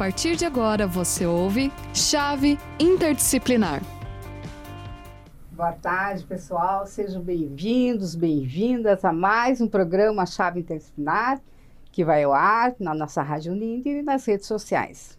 partir 0.00 0.34
de 0.34 0.46
agora 0.46 0.86
você 0.86 1.26
ouve 1.26 1.70
Chave 1.92 2.58
Interdisciplinar. 2.80 3.82
Boa 5.52 5.72
tarde, 5.72 6.24
pessoal. 6.24 6.86
Sejam 6.86 7.20
bem-vindos, 7.20 8.14
bem-vindas 8.14 9.04
a 9.04 9.12
mais 9.12 9.60
um 9.60 9.68
programa 9.68 10.24
Chave 10.24 10.60
Interdisciplinar 10.60 11.38
que 11.92 12.02
vai 12.02 12.24
ao 12.24 12.32
ar 12.32 12.74
na 12.80 12.94
nossa 12.94 13.20
Rádio 13.20 13.52
Uninter 13.52 13.98
e 13.98 14.02
nas 14.02 14.24
redes 14.24 14.46
sociais. 14.46 15.18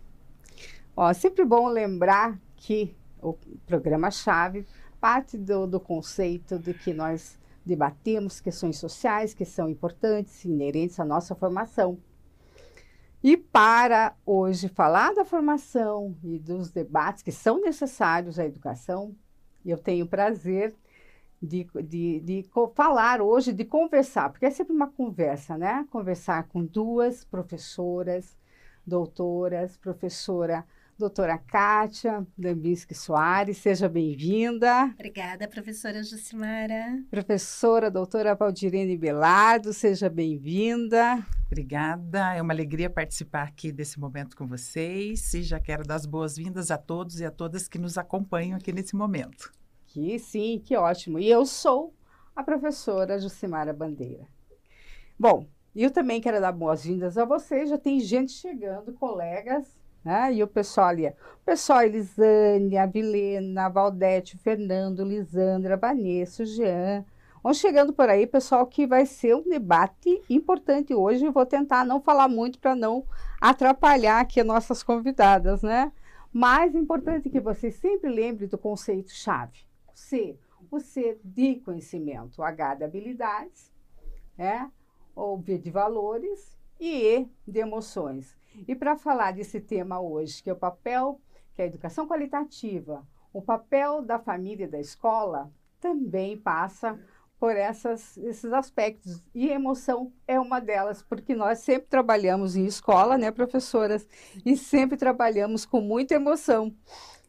Ó, 0.97 1.11
é 1.11 1.13
sempre 1.13 1.45
bom 1.45 1.67
lembrar 1.67 2.39
que 2.55 2.97
o 3.21 3.37
programa-chave 3.67 4.65
parte 4.99 5.37
do, 5.37 5.67
do 5.67 5.79
conceito 5.79 6.57
de 6.57 6.73
que 6.73 6.91
nós 6.91 7.37
debatemos 7.63 8.41
questões 8.41 8.79
sociais 8.79 9.31
que 9.31 9.45
são 9.45 9.69
importantes, 9.69 10.43
inerentes 10.43 10.99
à 10.99 11.05
nossa 11.05 11.35
formação. 11.35 11.99
E 13.23 13.37
para 13.37 14.15
hoje 14.25 14.67
falar 14.67 15.13
da 15.13 15.23
formação 15.23 16.17
e 16.23 16.39
dos 16.39 16.71
debates 16.71 17.21
que 17.21 17.31
são 17.31 17.61
necessários 17.61 18.39
à 18.39 18.45
educação, 18.45 19.15
eu 19.63 19.77
tenho 19.77 20.05
o 20.05 20.09
prazer 20.09 20.73
de, 21.39 21.67
de, 21.83 22.19
de 22.19 22.49
falar 22.75 23.21
hoje, 23.21 23.53
de 23.53 23.63
conversar, 23.63 24.29
porque 24.31 24.47
é 24.47 24.49
sempre 24.49 24.73
uma 24.73 24.87
conversa, 24.87 25.55
né? 25.55 25.85
Conversar 25.91 26.47
com 26.47 26.65
duas 26.65 27.23
professoras, 27.23 28.35
doutoras, 28.85 29.77
professora 29.77 30.65
doutora 30.97 31.35
Kátia 31.35 32.25
Dambinski 32.37 32.93
Soares, 32.93 33.57
seja 33.57 33.89
bem-vinda. 33.89 34.85
Obrigada, 34.93 35.47
professora 35.47 36.03
Jucimara. 36.03 37.03
Professora 37.09 37.89
doutora 37.89 38.35
Valdirene 38.35 38.95
Belardo, 38.97 39.73
seja 39.73 40.09
bem-vinda. 40.09 41.25
Obrigada, 41.51 42.33
é 42.33 42.41
uma 42.41 42.53
alegria 42.53 42.89
participar 42.89 43.43
aqui 43.43 43.73
desse 43.73 43.99
momento 43.99 44.37
com 44.37 44.47
vocês 44.47 45.33
e 45.33 45.43
já 45.43 45.59
quero 45.59 45.83
dar 45.83 45.95
as 45.95 46.05
boas-vindas 46.05 46.71
a 46.71 46.77
todos 46.77 47.19
e 47.19 47.25
a 47.25 47.29
todas 47.29 47.67
que 47.67 47.77
nos 47.77 47.97
acompanham 47.97 48.55
aqui 48.55 48.71
nesse 48.71 48.95
momento. 48.95 49.51
Que 49.85 50.17
sim, 50.17 50.61
que 50.63 50.77
ótimo. 50.77 51.19
E 51.19 51.29
eu 51.29 51.45
sou 51.45 51.93
a 52.33 52.41
professora 52.41 53.19
Jucimara 53.19 53.73
Bandeira. 53.73 54.25
Bom, 55.19 55.45
eu 55.75 55.91
também 55.91 56.21
quero 56.21 56.39
dar 56.39 56.53
boas-vindas 56.53 57.17
a 57.17 57.25
vocês, 57.25 57.69
já 57.69 57.77
tem 57.77 57.99
gente 57.99 58.31
chegando, 58.31 58.93
colegas 58.93 59.81
né? 60.03 60.33
E 60.33 60.43
o 60.43 60.47
pessoal 60.47 60.87
ali, 60.87 61.07
o 61.07 61.45
pessoal 61.45 61.83
Elisane, 61.83 62.77
a 62.77 62.85
Vilena, 62.85 63.69
Valdete, 63.69 64.37
Fernando, 64.37 65.03
Lisandra, 65.03 65.77
Vanessa, 65.77 66.45
Jean. 66.45 67.05
Vão 67.43 67.55
chegando 67.55 67.91
por 67.91 68.07
aí, 68.07 68.27
pessoal, 68.27 68.67
que 68.67 68.85
vai 68.85 69.05
ser 69.05 69.35
um 69.35 69.41
debate 69.41 70.21
importante 70.29 70.93
hoje. 70.93 71.25
Eu 71.25 71.31
vou 71.31 71.45
tentar 71.45 71.83
não 71.83 71.99
falar 71.99 72.27
muito 72.27 72.59
para 72.59 72.75
não 72.75 73.03
atrapalhar 73.39 74.19
aqui 74.19 74.39
as 74.39 74.45
nossas 74.45 74.83
convidadas, 74.83 75.63
né? 75.63 75.91
Mais 76.31 76.75
importante 76.75 77.31
que 77.31 77.39
vocês 77.39 77.75
sempre 77.75 78.11
lembrem 78.11 78.47
do 78.47 78.59
conceito-chave. 78.59 79.65
C, 79.91 80.37
o 80.69 80.79
C 80.79 81.19
de 81.23 81.55
conhecimento, 81.55 82.43
H 82.43 82.75
de 82.75 82.83
habilidades, 82.83 83.71
né? 84.37 84.71
o 85.15 85.35
V 85.35 85.57
de 85.57 85.71
valores 85.71 86.55
e 86.79 87.03
E 87.03 87.29
de 87.47 87.59
emoções. 87.59 88.37
E 88.67 88.75
para 88.75 88.95
falar 88.95 89.33
desse 89.33 89.59
tema 89.59 89.99
hoje, 89.99 90.43
que 90.43 90.49
é 90.49 90.53
o 90.53 90.57
papel, 90.57 91.19
que 91.53 91.61
é 91.61 91.65
a 91.65 91.67
educação 91.67 92.07
qualitativa, 92.07 93.05
o 93.33 93.41
papel 93.41 94.03
da 94.03 94.19
família 94.19 94.65
e 94.65 94.69
da 94.69 94.79
escola, 94.79 95.51
também 95.79 96.37
passa 96.37 96.99
por 97.41 97.57
essas, 97.57 98.15
esses 98.17 98.53
aspectos. 98.53 99.19
E 99.33 99.49
emoção 99.49 100.13
é 100.27 100.39
uma 100.39 100.61
delas, 100.61 101.01
porque 101.01 101.35
nós 101.35 101.57
sempre 101.57 101.87
trabalhamos 101.89 102.55
em 102.55 102.67
escola, 102.67 103.17
né, 103.17 103.31
professoras? 103.31 104.07
E 104.45 104.55
sempre 104.55 104.95
trabalhamos 104.95 105.65
com 105.65 105.81
muita 105.81 106.13
emoção, 106.13 106.71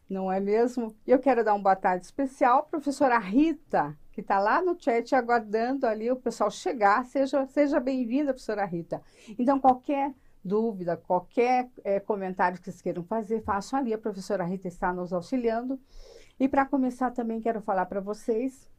não 0.07 0.31
é 0.31 0.39
mesmo? 0.39 0.95
E 1.07 1.09
eu 1.09 1.17
quero 1.17 1.43
dar 1.43 1.55
um 1.55 1.63
boa 1.63 1.75
tarde 1.75 2.05
especial 2.05 2.59
à 2.59 2.61
professora 2.61 3.17
Rita, 3.17 3.97
que 4.11 4.21
está 4.21 4.37
lá 4.37 4.61
no 4.61 4.79
chat 4.79 5.15
aguardando 5.15 5.87
ali 5.87 6.11
o 6.11 6.15
pessoal 6.15 6.51
chegar. 6.51 7.03
Seja, 7.05 7.47
seja 7.47 7.79
bem-vinda, 7.79 8.33
professora 8.33 8.65
Rita. 8.65 9.01
Então, 9.39 9.59
qualquer 9.59 10.13
dúvida, 10.45 10.95
qualquer 10.95 11.71
é, 11.83 11.99
comentário 11.99 12.59
que 12.59 12.65
vocês 12.65 12.83
queiram 12.83 13.03
fazer, 13.03 13.41
façam 13.41 13.79
ali. 13.79 13.91
A 13.91 13.97
professora 13.97 14.43
Rita 14.43 14.67
está 14.67 14.93
nos 14.93 15.11
auxiliando. 15.11 15.79
E 16.39 16.47
para 16.47 16.67
começar 16.67 17.09
também 17.09 17.41
quero 17.41 17.61
falar 17.61 17.87
para 17.87 17.99
vocês 17.99 18.71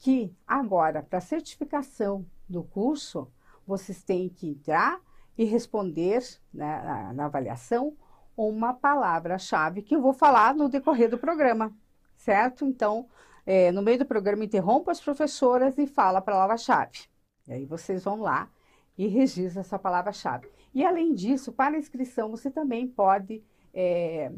que 0.00 0.34
agora, 0.46 1.02
para 1.02 1.20
certificação 1.20 2.26
do 2.48 2.64
curso, 2.64 3.30
vocês 3.66 4.02
têm 4.02 4.30
que 4.30 4.48
entrar 4.48 4.98
e 5.36 5.44
responder 5.44 6.20
né, 6.52 6.82
na, 6.82 7.12
na 7.12 7.24
avaliação 7.26 7.94
uma 8.36 8.72
palavra-chave 8.72 9.82
que 9.82 9.94
eu 9.94 10.00
vou 10.00 10.14
falar 10.14 10.54
no 10.54 10.70
decorrer 10.70 11.10
do 11.10 11.18
programa, 11.18 11.76
certo? 12.16 12.64
Então, 12.64 13.06
é, 13.44 13.70
no 13.70 13.82
meio 13.82 13.98
do 13.98 14.06
programa, 14.06 14.42
interrompa 14.42 14.90
as 14.90 15.00
professoras 15.00 15.76
e 15.76 15.86
fala 15.86 16.18
a 16.18 16.22
palavra-chave. 16.22 17.00
E 17.46 17.52
aí 17.52 17.66
vocês 17.66 18.02
vão 18.02 18.20
lá 18.20 18.48
e 18.96 19.06
registram 19.06 19.60
essa 19.60 19.78
palavra-chave. 19.78 20.48
E 20.74 20.82
além 20.82 21.14
disso, 21.14 21.52
para 21.52 21.78
inscrição, 21.78 22.30
você 22.30 22.50
também 22.50 22.88
pode 22.88 23.44
é, 23.74 24.32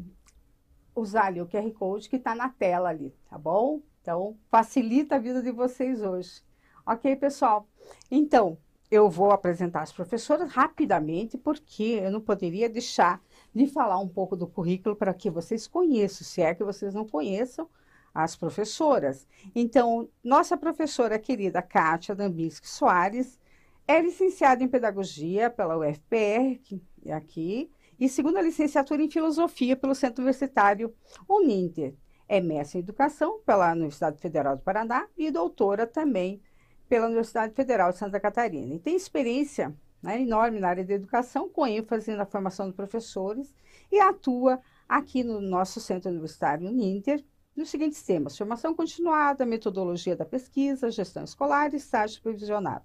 usar 0.93 1.27
ali 1.27 1.41
o 1.41 1.47
QR 1.47 1.71
Code 1.71 2.09
que 2.09 2.17
está 2.17 2.35
na 2.35 2.49
tela 2.49 2.89
ali, 2.89 3.15
tá 3.29 3.37
bom? 3.37 3.81
Então, 4.03 4.37
facilita 4.51 5.15
a 5.15 5.17
vida 5.17 5.41
de 5.41 5.49
vocês 5.49 6.03
hoje. 6.03 6.43
Ok, 6.85 7.15
pessoal? 7.15 7.65
Então, 8.11 8.57
eu 8.91 9.09
vou 9.09 9.31
apresentar 9.31 9.81
as 9.81 9.93
professoras 9.93 10.51
rapidamente, 10.51 11.37
porque 11.37 12.01
eu 12.03 12.11
não 12.11 12.19
poderia 12.19 12.67
deixar 12.67 13.23
de 13.55 13.65
falar 13.65 13.97
um 13.99 14.09
pouco 14.09 14.35
do 14.35 14.45
currículo 14.45 14.93
para 14.93 15.13
que 15.13 15.29
vocês 15.29 15.67
conheçam, 15.67 16.27
se 16.27 16.41
é 16.41 16.53
que 16.53 16.65
vocês 16.65 16.93
não 16.93 17.07
conheçam, 17.07 17.69
as 18.13 18.35
professoras. 18.35 19.25
Então, 19.55 20.09
nossa 20.21 20.57
professora 20.57 21.17
querida 21.17 21.61
Kátia 21.61 22.13
Dambinski 22.13 22.67
Soares, 22.67 23.39
é 23.87 24.01
licenciada 24.01 24.61
em 24.61 24.67
Pedagogia 24.67 25.49
pela 25.49 25.77
UFPR, 25.77 26.59
é 27.05 27.13
aqui, 27.13 27.71
e 27.97 28.09
segunda 28.09 28.41
licenciatura 28.41 29.01
em 29.01 29.09
Filosofia 29.09 29.77
pelo 29.77 29.95
Centro 29.95 30.23
Universitário 30.23 30.93
Uninter. 31.27 31.95
É 32.27 32.39
mestre 32.39 32.79
em 32.79 32.81
Educação 32.81 33.39
pela 33.45 33.71
Universidade 33.71 34.19
Federal 34.19 34.55
do 34.55 34.63
Paraná 34.63 35.07
e 35.17 35.29
doutora 35.29 35.85
também 35.85 36.41
pela 36.87 37.07
Universidade 37.07 37.53
Federal 37.53 37.91
de 37.91 37.97
Santa 37.97 38.19
Catarina. 38.19 38.75
E 38.75 38.79
tem 38.79 38.95
experiência 38.95 39.75
né, 40.01 40.21
enorme 40.21 40.59
na 40.59 40.69
área 40.69 40.83
da 40.83 40.93
educação, 40.93 41.49
com 41.49 41.65
ênfase 41.65 42.13
na 42.15 42.25
formação 42.25 42.67
de 42.69 42.75
professores, 42.75 43.55
e 43.91 43.99
atua 43.99 44.59
aqui 44.87 45.23
no 45.23 45.39
nosso 45.39 45.79
Centro 45.79 46.09
Universitário 46.09 46.67
Uninter 46.67 47.23
nos 47.55 47.69
seguintes 47.69 48.03
temas: 48.03 48.37
formação 48.37 48.75
continuada, 48.75 49.45
metodologia 49.45 50.15
da 50.15 50.25
pesquisa, 50.25 50.91
gestão 50.91 51.23
escolar 51.23 51.73
e 51.73 51.77
estágio 51.77 52.17
supervisionado. 52.17 52.83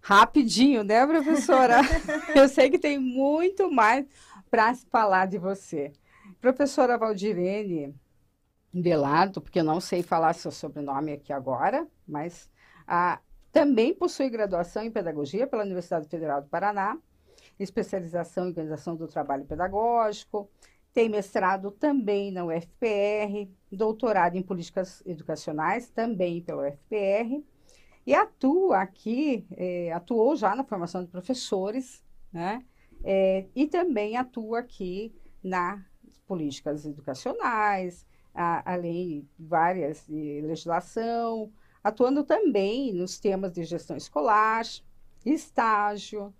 Rapidinho, 0.00 0.82
né, 0.82 1.06
professora? 1.06 1.80
Eu 2.34 2.48
sei 2.48 2.70
que 2.70 2.78
tem 2.78 2.98
muito 2.98 3.70
mais 3.70 4.06
para 4.50 4.72
se 4.74 4.86
falar 4.86 5.26
de 5.26 5.36
você. 5.36 5.92
Professora 6.40 6.96
Valdirene 6.96 7.94
Belardo, 8.72 9.40
porque 9.40 9.60
eu 9.60 9.64
não 9.64 9.80
sei 9.80 10.02
falar 10.02 10.32
seu 10.34 10.50
sobrenome 10.50 11.12
aqui 11.12 11.32
agora, 11.32 11.86
mas 12.06 12.48
ah, 12.86 13.20
também 13.52 13.94
possui 13.94 14.30
graduação 14.30 14.82
em 14.82 14.90
Pedagogia 14.90 15.46
pela 15.46 15.64
Universidade 15.64 16.08
Federal 16.08 16.42
do 16.42 16.48
Paraná, 16.48 16.96
especialização 17.58 18.44
em 18.44 18.48
Organização 18.48 18.94
do 18.94 19.08
Trabalho 19.08 19.44
Pedagógico, 19.44 20.48
tem 20.92 21.08
mestrado 21.08 21.70
também 21.70 22.32
na 22.32 22.44
UFPR, 22.44 23.48
doutorado 23.70 24.36
em 24.36 24.42
Políticas 24.42 25.02
Educacionais 25.06 25.88
também 25.88 26.40
pela 26.42 26.68
UFPR, 26.68 27.44
e 28.06 28.14
atua 28.14 28.78
aqui, 28.78 29.46
é, 29.52 29.92
atuou 29.92 30.34
já 30.34 30.54
na 30.56 30.64
formação 30.64 31.04
de 31.04 31.10
professores, 31.10 32.04
né? 32.32 32.64
É, 33.04 33.46
e 33.54 33.66
também 33.66 34.16
atua 34.16 34.60
aqui 34.60 35.14
nas 35.42 35.80
políticas 36.26 36.84
educacionais, 36.84 38.06
a, 38.34 38.72
além 38.72 39.28
de 39.38 39.46
várias 39.46 40.04
de 40.06 40.40
legislação, 40.42 41.52
atuando 41.82 42.24
também 42.24 42.92
nos 42.92 43.18
temas 43.18 43.52
de 43.52 43.64
gestão 43.64 43.96
escolar, 43.96 44.64
estágio, 45.24 46.32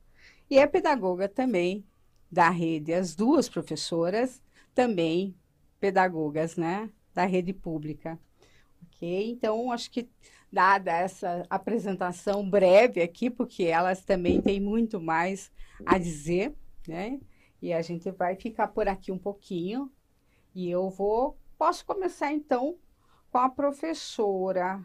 e 0.48 0.58
é 0.58 0.66
pedagoga 0.66 1.28
também 1.28 1.84
da 2.31 2.50
rede, 2.50 2.92
as 2.92 3.14
duas 3.14 3.48
professoras 3.48 4.42
também 4.75 5.34
pedagogas, 5.78 6.56
né, 6.56 6.90
da 7.14 7.25
rede 7.25 7.52
pública. 7.52 8.19
Ok? 8.87 9.31
Então, 9.31 9.72
acho 9.72 9.90
que 9.90 10.08
dada 10.52 10.92
essa 10.92 11.46
apresentação 11.48 12.48
breve 12.48 13.00
aqui, 13.00 13.31
porque 13.31 13.64
elas 13.64 14.04
também 14.04 14.40
têm 14.40 14.60
muito 14.60 15.00
mais 15.00 15.50
a 15.87 15.96
dizer, 15.96 16.54
né? 16.87 17.20
E 17.62 17.72
a 17.72 17.82
gente 17.82 18.10
vai 18.10 18.34
ficar 18.37 18.69
por 18.69 18.88
aqui 18.88 19.12
um 19.12 19.19
pouquinho. 19.19 19.90
E 20.54 20.69
eu 20.69 20.88
vou. 20.90 21.37
Posso 21.61 21.85
começar 21.85 22.33
então 22.33 22.79
com 23.31 23.37
a 23.37 23.47
professora 23.47 24.83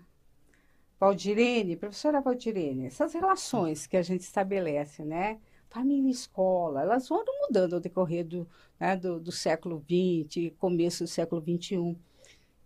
Valdirene. 1.00 1.77
Professora 1.77 2.19
Valdirene, 2.19 2.88
essas 2.88 3.13
relações 3.13 3.88
que 3.88 3.95
a 3.95 4.01
gente 4.01 4.24
estabelece, 4.24 5.01
né? 5.01 5.39
família 5.69 6.10
e 6.10 6.12
escola, 6.12 6.81
elas 6.81 7.07
foram 7.07 7.31
mudando 7.48 7.75
ao 7.75 7.80
decorrer 7.80 8.25
do, 8.25 8.45
né, 8.77 8.98
do, 8.98 9.22
do, 9.22 9.31
século 9.31 9.81
XX, 9.86 10.54
começo 10.60 11.06
do 11.06 11.07
século 11.07 11.42
XXI. 11.42 11.98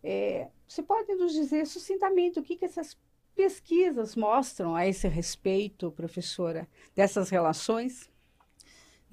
É, 0.04 0.48
você 0.68 0.82
pode 0.82 1.14
nos 1.14 1.32
dizer 1.32 1.68
sucintamente 1.68 2.40
o 2.40 2.44
que, 2.44 2.56
que 2.56 2.66
essas 2.66 2.98
pesquisas 3.36 4.16
mostram 4.16 4.76
a 4.76 4.88
esse 4.88 5.08
respeito, 5.08 5.92
professora, 5.92 6.68
dessas 6.96 7.30
relações? 7.30 8.10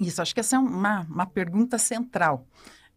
Isso, 0.01 0.23
acho 0.23 0.33
que 0.33 0.41
essa 0.41 0.57
é 0.57 0.59
uma, 0.59 1.03
uma 1.03 1.27
pergunta 1.27 1.77
central. 1.77 2.47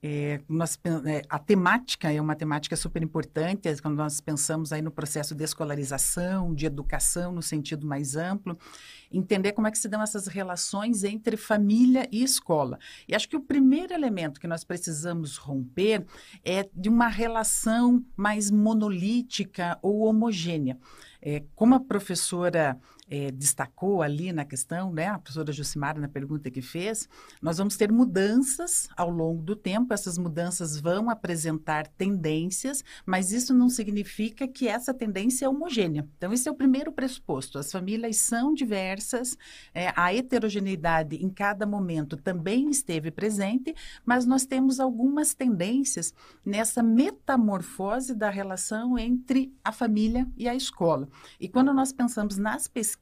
É, 0.02 0.40
nós, 0.48 0.80
é, 1.06 1.24
a 1.30 1.38
temática 1.38 2.12
é 2.12 2.22
uma 2.22 2.36
temática 2.36 2.76
super 2.78 3.04
importante, 3.04 3.68
é 3.68 3.76
quando 3.78 3.98
nós 3.98 4.22
pensamos 4.22 4.72
aí 4.72 4.82
no 4.82 4.92
processo 4.92 5.36
de 5.36 5.44
escolarização, 5.44 6.54
de 6.54 6.66
educação 6.66 7.34
no 7.34 7.42
sentido 7.42 7.86
mais 7.86 8.16
amplo, 8.16 8.58
entender 9.12 9.52
como 9.52 9.68
é 9.68 9.72
que 9.72 9.78
se 9.78 9.90
dão 9.90 10.02
essas 10.02 10.28
relações 10.28 11.04
entre 11.04 11.36
família 11.36 12.08
e 12.12 12.24
escola. 12.24 12.80
E 13.08 13.16
acho 13.16 13.28
que 13.28 13.36
o 13.36 13.42
primeiro 13.42 13.94
elemento 13.94 14.40
que 14.40 14.48
nós 14.48 14.64
precisamos 14.64 15.36
romper 15.36 16.06
é 16.46 16.70
de 16.74 16.88
uma 16.88 17.10
relação 17.10 18.04
mais 18.16 18.50
monolítica 18.50 19.78
ou 19.82 20.06
homogênea. 20.06 20.78
É, 21.22 21.44
como 21.54 21.76
a 21.76 21.80
professora 21.82 22.80
é, 23.10 23.32
destacou 23.32 24.02
ali 24.02 24.32
na 24.32 24.46
questão, 24.46 24.94
né, 24.94 25.08
a 25.08 25.18
professora 25.18 25.52
Jucimara 25.52 26.00
na 26.00 26.08
pergunta 26.08 26.52
que 26.52 26.62
fez, 26.62 27.10
nós 27.42 27.58
vamos 27.58 27.76
ter 27.76 27.92
mudanças 27.92 28.88
ao 28.96 29.10
longo 29.10 29.42
do 29.42 29.56
tempo, 29.56 29.94
essas 29.94 30.18
mudanças 30.18 30.80
vão 30.80 31.10
apresentar 31.10 31.88
tendências, 31.88 32.84
mas 33.06 33.32
isso 33.32 33.54
não 33.54 33.68
significa 33.68 34.48
que 34.48 34.68
essa 34.68 34.94
tendência 34.94 35.46
é 35.46 35.50
homogênea. 35.50 36.08
Então, 36.18 36.32
esse 36.32 36.48
é 36.48 36.52
o 36.52 36.56
primeiro 36.56 36.92
pressuposto. 36.92 37.58
As 37.58 37.72
famílias 37.72 38.18
são 38.18 38.54
diversas, 38.54 39.38
é, 39.74 39.92
a 39.96 40.14
heterogeneidade 40.14 41.16
em 41.16 41.30
cada 41.30 41.66
momento 41.66 42.16
também 42.16 42.70
esteve 42.70 43.10
presente, 43.10 43.74
mas 44.06 44.26
nós 44.26 44.46
temos 44.46 44.80
algumas 44.80 45.34
tendências 45.34 46.14
nessa 46.46 46.84
metamorfose 46.84 48.14
da 48.14 48.30
relação 48.30 48.98
entre 48.98 49.52
a 49.64 49.72
família 49.72 50.28
e 50.38 50.48
a 50.48 50.54
escola. 50.54 51.08
E 51.40 51.48
quando 51.48 51.74
nós 51.74 51.92
pensamos 51.92 52.38
nas 52.38 52.68
pesquisas, 52.68 52.99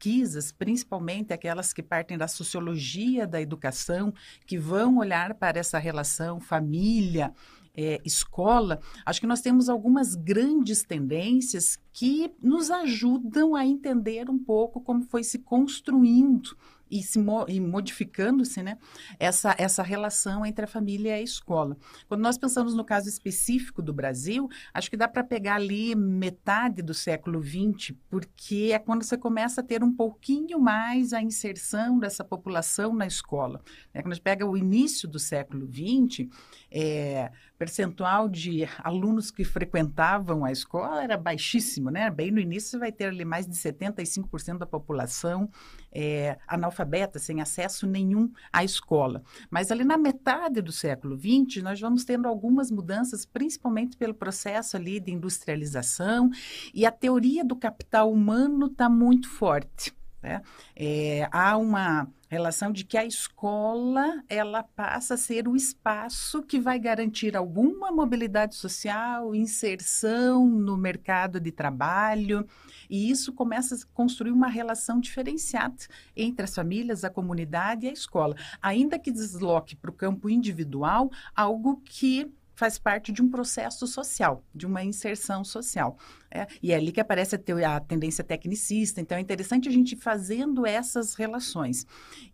principalmente 0.52 1.34
aquelas 1.34 1.74
que 1.74 1.84
partem 1.84 2.18
da 2.18 2.28
sociologia 2.28 3.28
da 3.28 3.42
educação, 3.42 4.14
que 4.46 4.58
vão 4.58 4.98
olhar 4.98 5.34
para 5.34 5.60
essa 5.60 5.78
relação 5.78 6.40
família, 6.40 7.34
é, 7.78 8.02
escola, 8.04 8.80
acho 9.06 9.22
que 9.22 9.28
nós 9.28 9.40
temos 9.40 9.70
algumas 9.70 10.16
grandes 10.16 10.84
tendências 10.84 11.78
que 11.94 12.32
nos 12.42 12.72
ajudam 12.72 13.56
a 13.56 13.64
entender 13.64 14.32
um 14.32 14.40
pouco 14.40 14.82
como 14.82 15.04
foi 15.04 15.24
se 15.24 15.38
construindo 15.38 16.58
e, 16.90 17.04
se, 17.04 17.20
e 17.48 17.60
modificando-se 17.60 18.62
né, 18.64 18.78
essa, 19.20 19.56
essa 19.58 19.84
relação 19.84 20.46
entre 20.46 20.66
a 20.66 20.68
família 20.68 21.10
e 21.10 21.20
a 21.20 21.22
escola. 21.22 21.78
Quando 22.08 22.22
nós 22.22 22.38
pensamos 22.38 22.74
no 22.74 22.84
caso 22.84 23.10
específico 23.10 23.82
do 23.82 23.94
Brasil, 23.94 24.50
acho 24.74 24.90
que 24.90 24.98
dá 24.98 25.08
para 25.08 25.24
pegar 25.24 25.56
ali 25.56 25.96
metade 25.96 26.82
do 26.82 26.94
século 26.94 27.42
XX, 27.42 27.96
porque 28.10 28.72
é 28.74 28.80
quando 28.80 29.04
você 29.04 29.18
começa 29.18 29.62
a 29.62 29.64
ter 29.64 29.84
um 29.84 29.94
pouquinho 29.94 30.60
mais 30.60 31.14
a 31.14 31.22
inserção 31.22 32.00
dessa 32.00 32.24
população 32.24 32.94
na 32.94 33.08
escola. 33.08 33.62
Né? 33.94 34.02
Quando 34.02 34.12
a 34.14 34.16
gente 34.16 34.24
pega 34.24 34.46
o 34.46 34.58
início 34.58 35.08
do 35.08 35.20
século 35.20 35.68
XX, 35.68 36.28
é, 36.72 37.32
percentual 37.58 38.30
de 38.30 38.68
alunos 38.84 39.32
que 39.32 39.44
frequentavam 39.44 40.46
a 40.46 40.52
escola 40.52 41.04
era 41.04 41.18
baixíssimo, 41.18 41.90
né? 41.90 42.10
Bem 42.10 42.32
no 42.32 42.40
início 42.40 42.80
vai 42.80 42.92
ter 42.92 43.06
ali 43.06 43.26
mais 43.26 43.48
de 43.48 43.56
75% 43.56 44.60
da 44.60 44.66
população 44.66 45.50
é, 45.92 46.38
analfabeta, 46.48 47.18
sem 47.18 47.42
acesso 47.42 47.88
nenhum 47.88 48.32
à 48.54 48.64
escola. 48.64 49.24
Mas 49.50 49.72
ali 49.72 49.84
na 49.84 49.98
metade 49.98 50.62
do 50.62 50.72
século 50.72 51.18
XX, 51.18 51.64
nós 51.64 51.80
vamos 51.80 52.06
tendo 52.06 52.28
algumas 52.28 52.70
mudanças, 52.70 53.26
principalmente 53.26 53.98
pelo 53.98 54.14
processo 54.14 54.78
ali 54.78 55.00
de 55.00 55.12
industrialização, 55.12 56.30
e 56.74 56.86
a 56.86 56.92
teoria 56.92 57.44
do 57.44 57.56
capital 57.56 58.12
humano 58.12 58.68
está 58.68 58.88
muito 58.88 59.30
forte. 59.30 59.92
Né? 60.22 60.42
É, 60.76 61.28
há 61.32 61.58
uma 61.58 62.08
relação 62.28 62.72
de 62.72 62.84
que 62.84 62.98
a 62.98 63.06
escola 63.06 64.24
ela 64.28 64.64
passa 64.64 65.14
a 65.14 65.18
ser 65.18 65.48
o 65.48 65.56
espaço 65.56 66.44
que 66.44 66.60
vai 66.60 66.78
garantir 66.78 67.36
alguma 67.36 67.92
mobilidade 67.92 68.56
social, 68.56 69.34
inserção 69.34 70.46
no 70.46 70.78
mercado 70.78 71.40
de 71.40 71.52
trabalho, 71.52 72.46
e 72.90 73.10
isso 73.10 73.34
começa 73.34 73.76
a 73.76 73.80
construir 73.94 74.32
uma 74.32 74.48
relação 74.48 75.00
diferenciada 75.00 75.78
entre 76.16 76.44
as 76.44 76.54
famílias, 76.54 77.04
a 77.04 77.10
comunidade 77.10 77.86
e 77.86 77.90
a 77.90 77.94
escola, 77.94 78.36
ainda 78.62 79.00
que 79.00 79.12
desloque 79.12 79.76
para 79.76 79.90
o 79.92 79.94
campo 79.94 80.30
individual 80.30 81.10
algo 81.36 81.82
que 81.84 82.32
faz 82.58 82.80
parte 82.80 83.12
de 83.12 83.22
um 83.22 83.30
processo 83.30 83.86
social, 83.86 84.44
de 84.54 84.66
uma 84.66 84.84
inserção 84.84 85.44
social. 85.44 85.96
É, 86.30 86.46
e 86.62 86.74
é 86.74 86.76
ali 86.76 86.92
que 86.92 87.00
aparece 87.00 87.36
a, 87.36 87.76
a, 87.76 87.80
tendência 87.80 88.24
tecnicista. 88.24 89.00
Então, 89.00 89.18
é 89.18 89.22
interessante 89.22 89.70
a 89.70 89.72
gente 89.72 89.94
ir 89.94 89.98
fazendo 89.98 90.66
essas 90.66 91.16
relações. 91.16 91.86